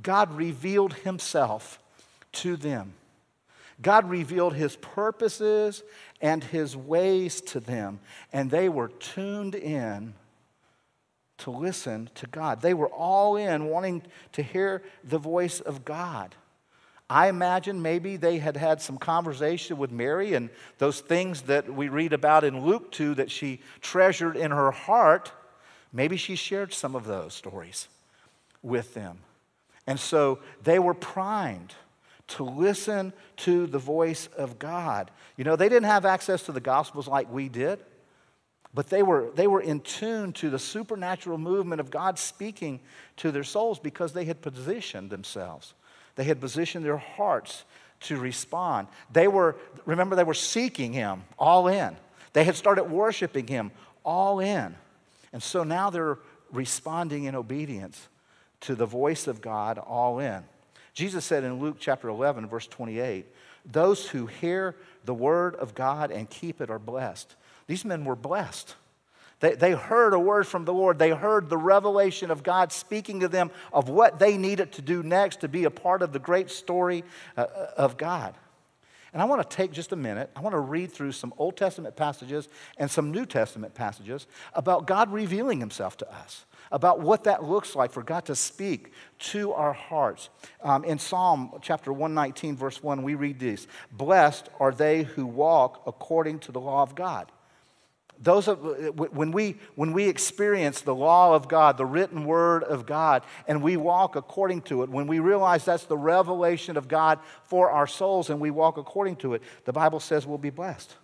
[0.00, 1.78] God revealed himself
[2.32, 2.94] to them.
[3.80, 5.82] God revealed his purposes
[6.20, 8.00] and his ways to them,
[8.32, 10.14] and they were tuned in
[11.38, 12.62] to listen to God.
[12.62, 16.36] They were all in, wanting to hear the voice of God.
[17.10, 21.88] I imagine maybe they had had some conversation with Mary and those things that we
[21.88, 25.32] read about in Luke 2 that she treasured in her heart.
[25.92, 27.88] Maybe she shared some of those stories
[28.62, 29.18] with them.
[29.86, 31.74] And so they were primed
[32.28, 35.10] to listen to the voice of God.
[35.36, 37.80] You know, they didn't have access to the Gospels like we did,
[38.74, 42.80] but they were, they were in tune to the supernatural movement of God speaking
[43.18, 45.74] to their souls because they had positioned themselves.
[46.14, 47.64] They had positioned their hearts
[48.02, 48.88] to respond.
[49.12, 51.96] They were, remember, they were seeking Him all in.
[52.32, 53.72] They had started worshiping Him
[54.04, 54.74] all in.
[55.32, 56.18] And so now they're
[56.50, 58.08] responding in obedience
[58.62, 60.42] to the voice of God all in.
[60.94, 63.26] Jesus said in Luke chapter 11, verse 28,
[63.64, 67.34] those who hear the word of God and keep it are blessed.
[67.66, 68.74] These men were blessed.
[69.40, 70.98] They, they heard a word from the Lord.
[70.98, 75.02] They heard the revelation of God speaking to them of what they needed to do
[75.02, 77.04] next to be a part of the great story
[77.36, 77.46] uh,
[77.76, 78.34] of God.
[79.12, 80.30] And I want to take just a minute.
[80.34, 82.48] I want to read through some Old Testament passages
[82.78, 87.76] and some New Testament passages about God revealing himself to us, about what that looks
[87.76, 90.30] like for God to speak to our hearts.
[90.62, 95.82] Um, in Psalm chapter 119, verse 1, we read this Blessed are they who walk
[95.86, 97.30] according to the law of God.
[98.18, 98.60] Those of,
[98.96, 103.62] when, we, when we experience the law of God, the written word of God, and
[103.62, 107.88] we walk according to it, when we realize that's the revelation of God for our
[107.88, 110.94] souls and we walk according to it, the Bible says we'll be blessed.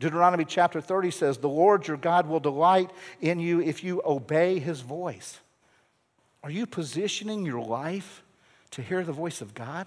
[0.00, 2.90] Deuteronomy chapter 30 says, The Lord your God will delight
[3.20, 5.40] in you if you obey his voice.
[6.42, 8.22] Are you positioning your life
[8.70, 9.86] to hear the voice of God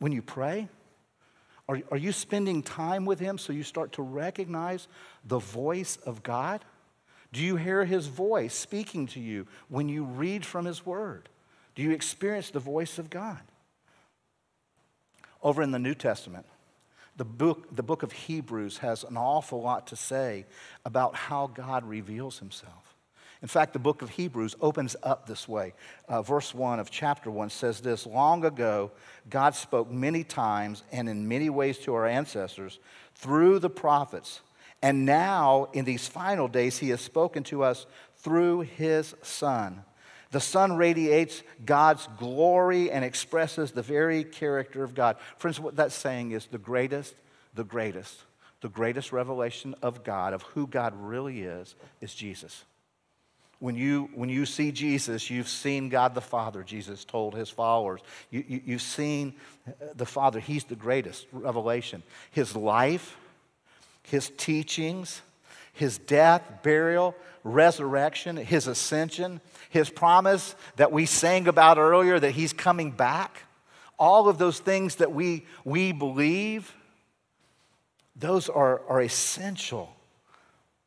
[0.00, 0.68] when you pray?
[1.70, 4.88] Are, are you spending time with Him so you start to recognize
[5.24, 6.64] the voice of God?
[7.32, 11.28] Do you hear His voice speaking to you when you read from His Word?
[11.76, 13.38] Do you experience the voice of God?
[15.44, 16.44] Over in the New Testament,
[17.16, 20.46] the book, the book of Hebrews has an awful lot to say
[20.84, 22.90] about how God reveals Himself.
[23.42, 25.72] In fact, the book of Hebrews opens up this way.
[26.08, 28.90] Uh, verse 1 of chapter 1 says this Long ago,
[29.30, 32.78] God spoke many times and in many ways to our ancestors
[33.14, 34.40] through the prophets.
[34.82, 37.86] And now, in these final days, He has spoken to us
[38.16, 39.84] through His Son.
[40.30, 45.16] The Son radiates God's glory and expresses the very character of God.
[45.38, 47.14] Friends, what that's saying is the greatest,
[47.54, 48.16] the greatest,
[48.60, 52.64] the greatest revelation of God, of who God really is, is Jesus.
[53.58, 58.00] When you, when you see Jesus, you've seen God the Father, Jesus told his followers.
[58.30, 59.34] You, you, you've seen
[59.94, 60.40] the Father.
[60.40, 62.02] He's the greatest revelation.
[62.30, 63.18] His life,
[64.04, 65.20] his teachings,
[65.74, 67.14] his death, burial,
[67.44, 69.40] resurrection, his ascension,
[69.70, 73.44] his promise that we sang about earlier that he's coming back.
[73.98, 76.74] All of those things that we, we believe,
[78.14, 79.96] those are, are essential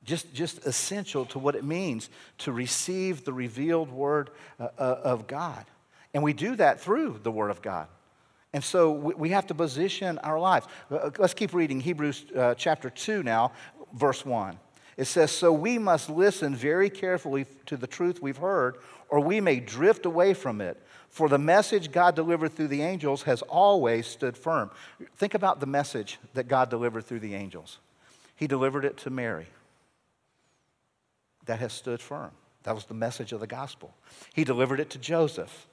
[0.03, 2.09] just, just essential to what it means
[2.39, 4.29] to receive the revealed word
[4.59, 5.65] uh, uh, of God.
[6.13, 7.87] And we do that through the word of God.
[8.53, 10.67] And so we have to position our lives.
[10.91, 12.25] Uh, let's keep reading Hebrews
[12.57, 13.51] chapter 2 now,
[13.93, 14.59] verse 1.
[14.97, 18.77] It says, So we must listen very carefully to the truth we've heard,
[19.09, 20.81] or we may drift away from it.
[21.09, 24.71] For the message God delivered through the angels has always stood firm.
[25.15, 27.77] Think about the message that God delivered through the angels.
[28.35, 29.47] He delivered it to Mary
[31.45, 32.31] that has stood firm.
[32.63, 33.93] That was the message of the gospel.
[34.33, 35.67] He delivered it to Joseph.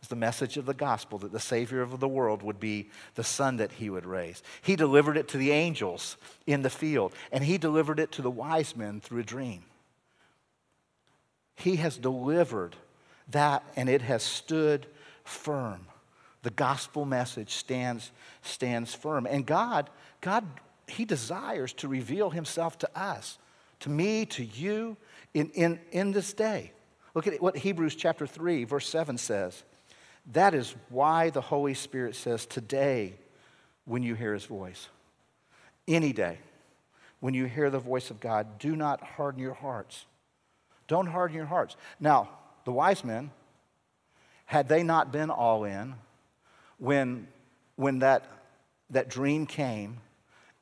[0.00, 2.88] It was the message of the gospel that the Savior of the world would be
[3.16, 4.42] the son that he would raise.
[4.62, 8.30] He delivered it to the angels in the field, and he delivered it to the
[8.30, 9.62] wise men through a dream.
[11.54, 12.76] He has delivered
[13.28, 14.86] that, and it has stood
[15.24, 15.86] firm.
[16.42, 19.26] The gospel message stands, stands firm.
[19.26, 19.90] And God,
[20.22, 20.46] God,
[20.86, 23.38] He desires to reveal Himself to us,
[23.80, 24.96] to me, to you,
[25.34, 26.72] in, in, in this day.
[27.14, 29.62] Look at what Hebrews chapter 3, verse 7 says.
[30.32, 33.14] That is why the Holy Spirit says, Today,
[33.84, 34.88] when you hear his voice,
[35.88, 36.38] any day,
[37.20, 40.06] when you hear the voice of God, do not harden your hearts.
[40.86, 41.76] Don't harden your hearts.
[41.98, 42.28] Now,
[42.64, 43.30] the wise men,
[44.46, 45.94] had they not been all in,
[46.78, 47.28] when,
[47.76, 48.24] when that,
[48.90, 49.98] that dream came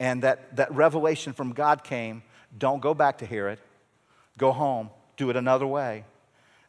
[0.00, 2.22] and that, that revelation from God came,
[2.56, 3.58] don't go back to Herod
[4.38, 4.88] go home,
[5.18, 6.04] do it another way.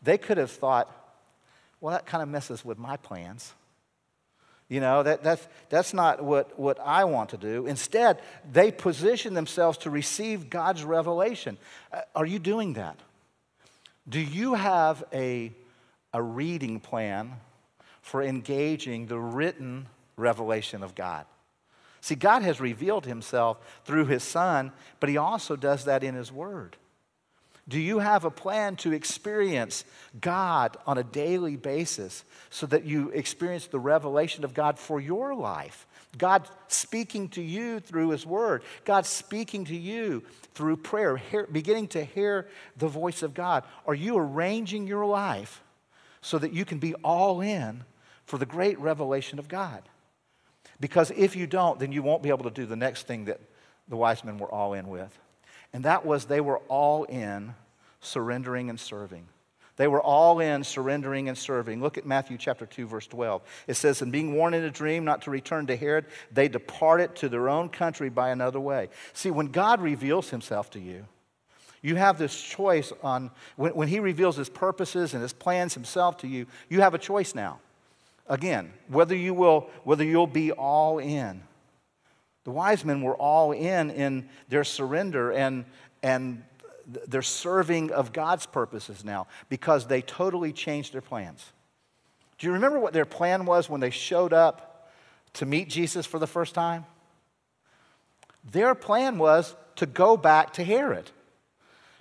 [0.02, 0.99] They could have thought,
[1.82, 3.54] well, that kind of messes with my plans.
[4.70, 7.66] You know, that, that's, that's not what, what I want to do.
[7.66, 8.22] Instead,
[8.52, 11.58] they position themselves to receive God's revelation.
[11.92, 13.00] Uh, are you doing that?
[14.08, 15.52] Do you have a,
[16.14, 17.34] a reading plan
[18.02, 21.26] for engaging the written revelation of God?
[22.02, 26.32] See, God has revealed himself through his Son, but he also does that in his
[26.32, 26.78] Word.
[27.70, 29.86] Do you have a plan to experience
[30.20, 35.36] God on a daily basis so that you experience the revelation of God for your
[35.36, 35.86] life?
[36.18, 40.24] God speaking to you through His Word, God speaking to you
[40.56, 43.64] through prayer, hear, beginning to hear the voice of God.
[43.86, 45.62] Are you arranging your life
[46.22, 47.84] so that you can be all in
[48.26, 49.84] for the great revelation of God?
[50.80, 53.40] Because if you don't, then you won't be able to do the next thing that
[53.88, 55.16] the wise men were all in with.
[55.74, 57.54] And that was they were all in
[58.02, 59.28] surrendering and serving.
[59.76, 61.82] They were all in surrendering and serving.
[61.82, 63.42] Look at Matthew chapter 2, verse 12.
[63.66, 67.16] It says, And being warned in a dream not to return to Herod, they departed
[67.18, 68.90] to their own country by another way.
[69.14, 71.06] See, when God reveals himself to you,
[71.82, 76.18] You have this choice on when, when He reveals His purposes and His plans Himself
[76.18, 77.60] to you, you have a choice now.
[78.28, 81.42] Again, whether you will, whether you'll be all in.
[82.50, 85.66] The wise men were all in in their surrender and,
[86.02, 86.44] and
[87.08, 91.46] their serving of God's purposes now because they totally changed their plans.
[92.40, 94.90] Do you remember what their plan was when they showed up
[95.34, 96.88] to meet Jesus for the first time?
[98.52, 101.12] Their plan was to go back to Herod,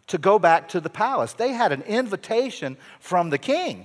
[0.06, 1.34] to go back to the palace.
[1.34, 3.84] They had an invitation from the king.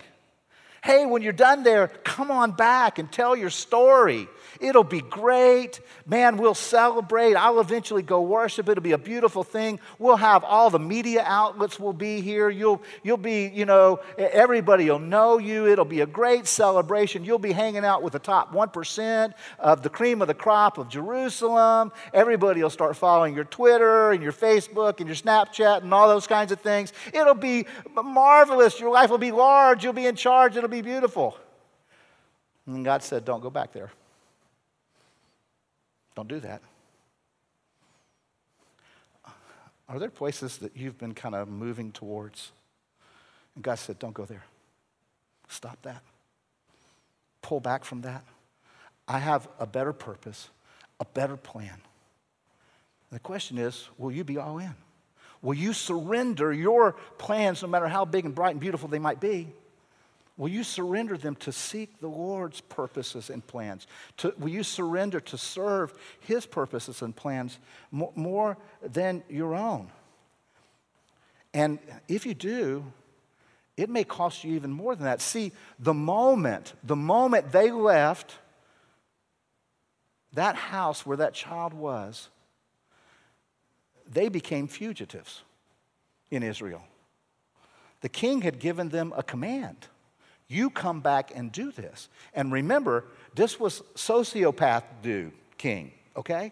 [0.82, 4.30] Hey, when you're done there, come on back and tell your story.
[4.60, 5.80] It'll be great.
[6.06, 7.36] Man, we'll celebrate.
[7.36, 8.70] I'll eventually go worship.
[8.70, 9.80] It'll be a beautiful thing.
[10.00, 12.50] We'll have all the media outlets will be here.
[12.50, 15.68] You'll, you'll be, you know, everybody will know you.
[15.68, 17.24] It'll be a great celebration.
[17.24, 20.90] You'll be hanging out with the top 1% of the cream of the crop of
[20.90, 21.92] Jerusalem.
[22.14, 26.28] Everybody will start following your Twitter and your Facebook and your Snapchat and all those
[26.28, 26.94] kinds of things.
[27.14, 27.66] It'll be
[28.04, 28.80] marvelous.
[28.80, 29.84] Your life will be large.
[29.84, 30.56] You'll be in charge.
[30.56, 31.38] It'll be beautiful.
[32.66, 33.92] And God said, Don't go back there.
[36.16, 36.62] Don't do that.
[39.90, 42.52] Are there places that you've been kind of moving towards?
[43.56, 44.44] And God said, Don't go there.
[45.50, 46.02] Stop that.
[47.42, 48.24] Pull back from that.
[49.08, 50.50] I have a better purpose,
[51.00, 51.82] a better plan.
[53.12, 54.74] The question is will you be all in?
[55.42, 59.20] Will you surrender your plans, no matter how big and bright and beautiful they might
[59.20, 59.54] be?
[60.36, 63.86] Will you surrender them to seek the Lord's purposes and plans?
[64.18, 67.60] To, will you surrender to serve His purposes and plans
[67.92, 69.92] more, more than your own?
[71.54, 71.78] And
[72.08, 72.84] if you do,
[73.78, 75.22] it may cost you even more than that.
[75.22, 78.36] See, the moment, the moment they left
[80.34, 82.30] that house where that child was,
[84.12, 85.44] they became fugitives
[86.32, 86.82] in Israel.
[88.02, 89.88] The king had given them a command
[90.48, 92.10] you come back and do this.
[92.34, 96.52] And remember, this was sociopath dude, king, okay?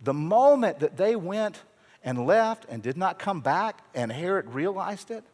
[0.00, 1.62] The moment that they went
[2.04, 5.24] and left and did not come back and Herod realized it,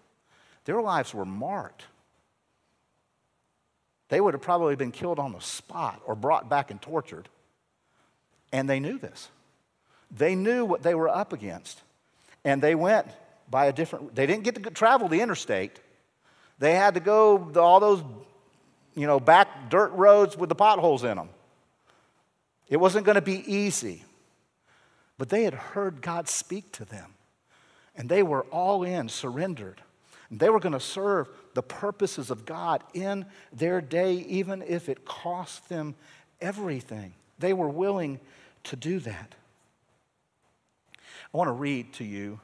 [0.65, 1.85] their lives were marked.
[4.09, 7.29] They would have probably been killed on the spot or brought back and tortured.
[8.53, 9.31] And they knew this.
[10.11, 11.81] They knew what they were up against.
[12.45, 13.07] And they went
[13.51, 15.81] by a different, they didn't get to travel the interstate.
[16.63, 18.05] They had to go all those,
[18.95, 21.29] you know, back dirt roads with the potholes in them.
[22.69, 24.05] It wasn't going to be easy.
[25.19, 27.15] But they had heard God speak to them.
[27.97, 29.83] And they were all in, surrendered.
[30.31, 34.89] And they were going to serve the purposes of God in their day, even if
[34.89, 35.97] it cost them
[36.41, 37.13] everything.
[37.41, 38.21] They were willing
[38.63, 39.35] to do that.
[41.35, 42.39] I want to read to you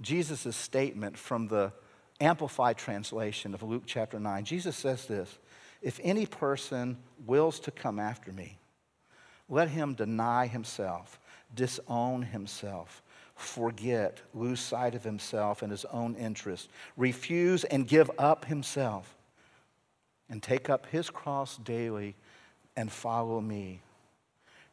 [0.00, 1.72] Jesus' statement from the
[2.20, 5.38] Amplified translation of Luke chapter 9, Jesus says this
[5.82, 8.58] If any person wills to come after me,
[9.48, 11.18] let him deny himself,
[11.54, 13.02] disown himself,
[13.34, 19.16] forget, lose sight of himself and his own interest, refuse and give up himself,
[20.30, 22.14] and take up his cross daily
[22.76, 23.80] and follow me.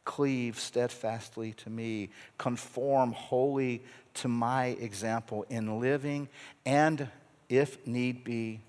[0.04, 3.82] Cleave steadfastly to me, conform wholly
[4.14, 6.28] to my example in living
[6.64, 7.08] and
[7.52, 8.60] if need be,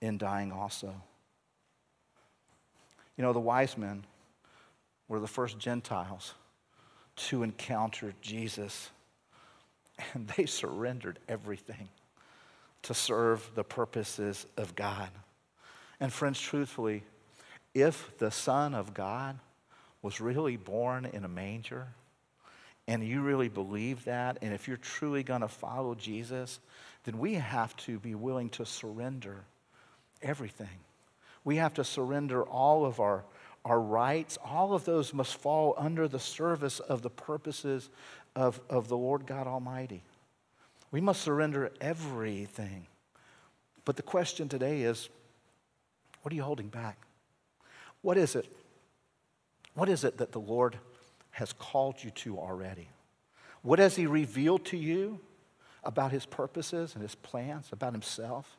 [0.00, 0.94] in dying also.
[3.16, 4.04] You know, the wise men
[5.08, 6.32] were the first Gentiles
[7.16, 8.90] to encounter Jesus,
[10.14, 11.90] and they surrendered everything
[12.82, 15.10] to serve the purposes of God.
[16.00, 17.02] And, friends, truthfully,
[17.74, 19.38] if the Son of God
[20.00, 21.88] was really born in a manger,
[22.88, 26.58] and you really believe that, and if you're truly going to follow Jesus,
[27.04, 29.44] then we have to be willing to surrender
[30.22, 30.68] everything.
[31.44, 33.24] We have to surrender all of our,
[33.64, 34.38] our rights.
[34.44, 37.88] All of those must fall under the service of the purposes
[38.36, 40.02] of, of the Lord God Almighty.
[40.90, 42.86] We must surrender everything.
[43.84, 45.08] But the question today is
[46.22, 46.98] what are you holding back?
[48.02, 48.46] What is it?
[49.74, 50.78] What is it that the Lord
[51.30, 52.88] has called you to already?
[53.62, 55.20] What has He revealed to you?
[55.84, 58.58] About his purposes and his plans, about himself?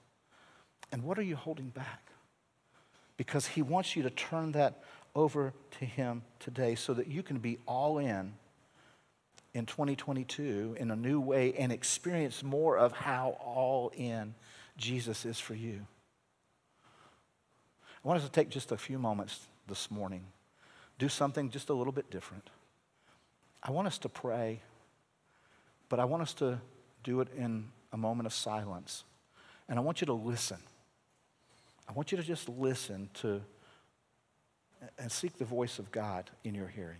[0.91, 2.11] And what are you holding back?
[3.17, 4.83] Because he wants you to turn that
[5.15, 8.33] over to him today so that you can be all in
[9.53, 14.33] in 2022 in a new way and experience more of how all in
[14.77, 15.85] Jesus is for you.
[18.03, 20.25] I want us to take just a few moments this morning,
[20.97, 22.49] do something just a little bit different.
[23.61, 24.61] I want us to pray,
[25.89, 26.59] but I want us to
[27.03, 29.03] do it in a moment of silence.
[29.67, 30.57] And I want you to listen.
[31.87, 33.41] I want you to just listen to
[34.97, 36.99] and seek the voice of God in your hearing.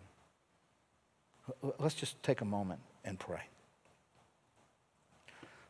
[1.80, 3.42] Let's just take a moment and pray.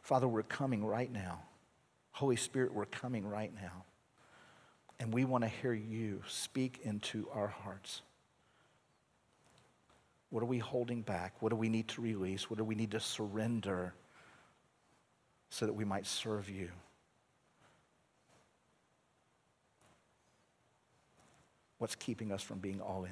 [0.02, 1.42] Father, we're coming right now.
[2.12, 3.86] Holy Spirit, we're coming right now.
[5.00, 8.02] And we want to hear you speak into our hearts.
[10.30, 11.42] What are we holding back?
[11.42, 12.50] What do we need to release?
[12.50, 13.94] What do we need to surrender
[15.52, 16.70] so that we might serve you?
[21.78, 23.12] What's keeping us from being all in?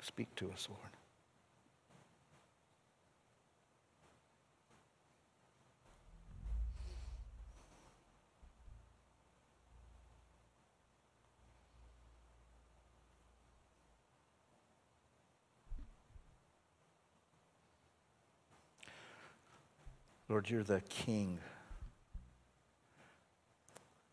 [0.00, 0.80] Speak to us, Lord.
[20.28, 21.38] Lord, you're the king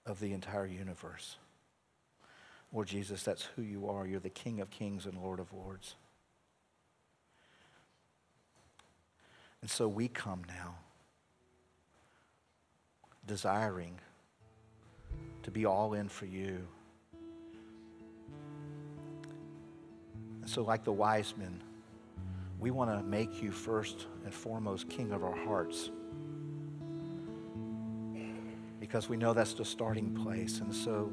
[0.05, 1.37] of the entire universe.
[2.71, 4.05] Lord Jesus, that's who you are.
[4.05, 5.95] You're the King of kings and Lord of lords.
[9.61, 10.75] And so we come now
[13.25, 13.97] desiring
[15.43, 16.67] to be all in for you.
[20.41, 21.61] And so, like the wise men,
[22.59, 25.89] we want to make you first and foremost King of our hearts
[28.85, 30.59] because we know that's the starting place.
[30.59, 31.11] And so,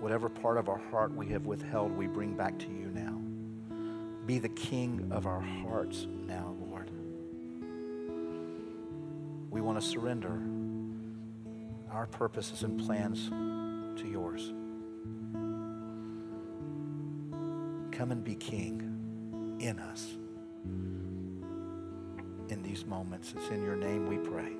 [0.00, 3.20] whatever part of our heart we have withheld, we bring back to you now.
[4.24, 6.90] Be the king of our hearts now, Lord.
[9.50, 10.40] We want to surrender
[11.90, 13.28] our purposes and plans
[14.00, 14.54] to yours.
[17.92, 20.06] Come and be king in us
[22.48, 23.34] in these moments.
[23.36, 24.52] It's in your name we pray.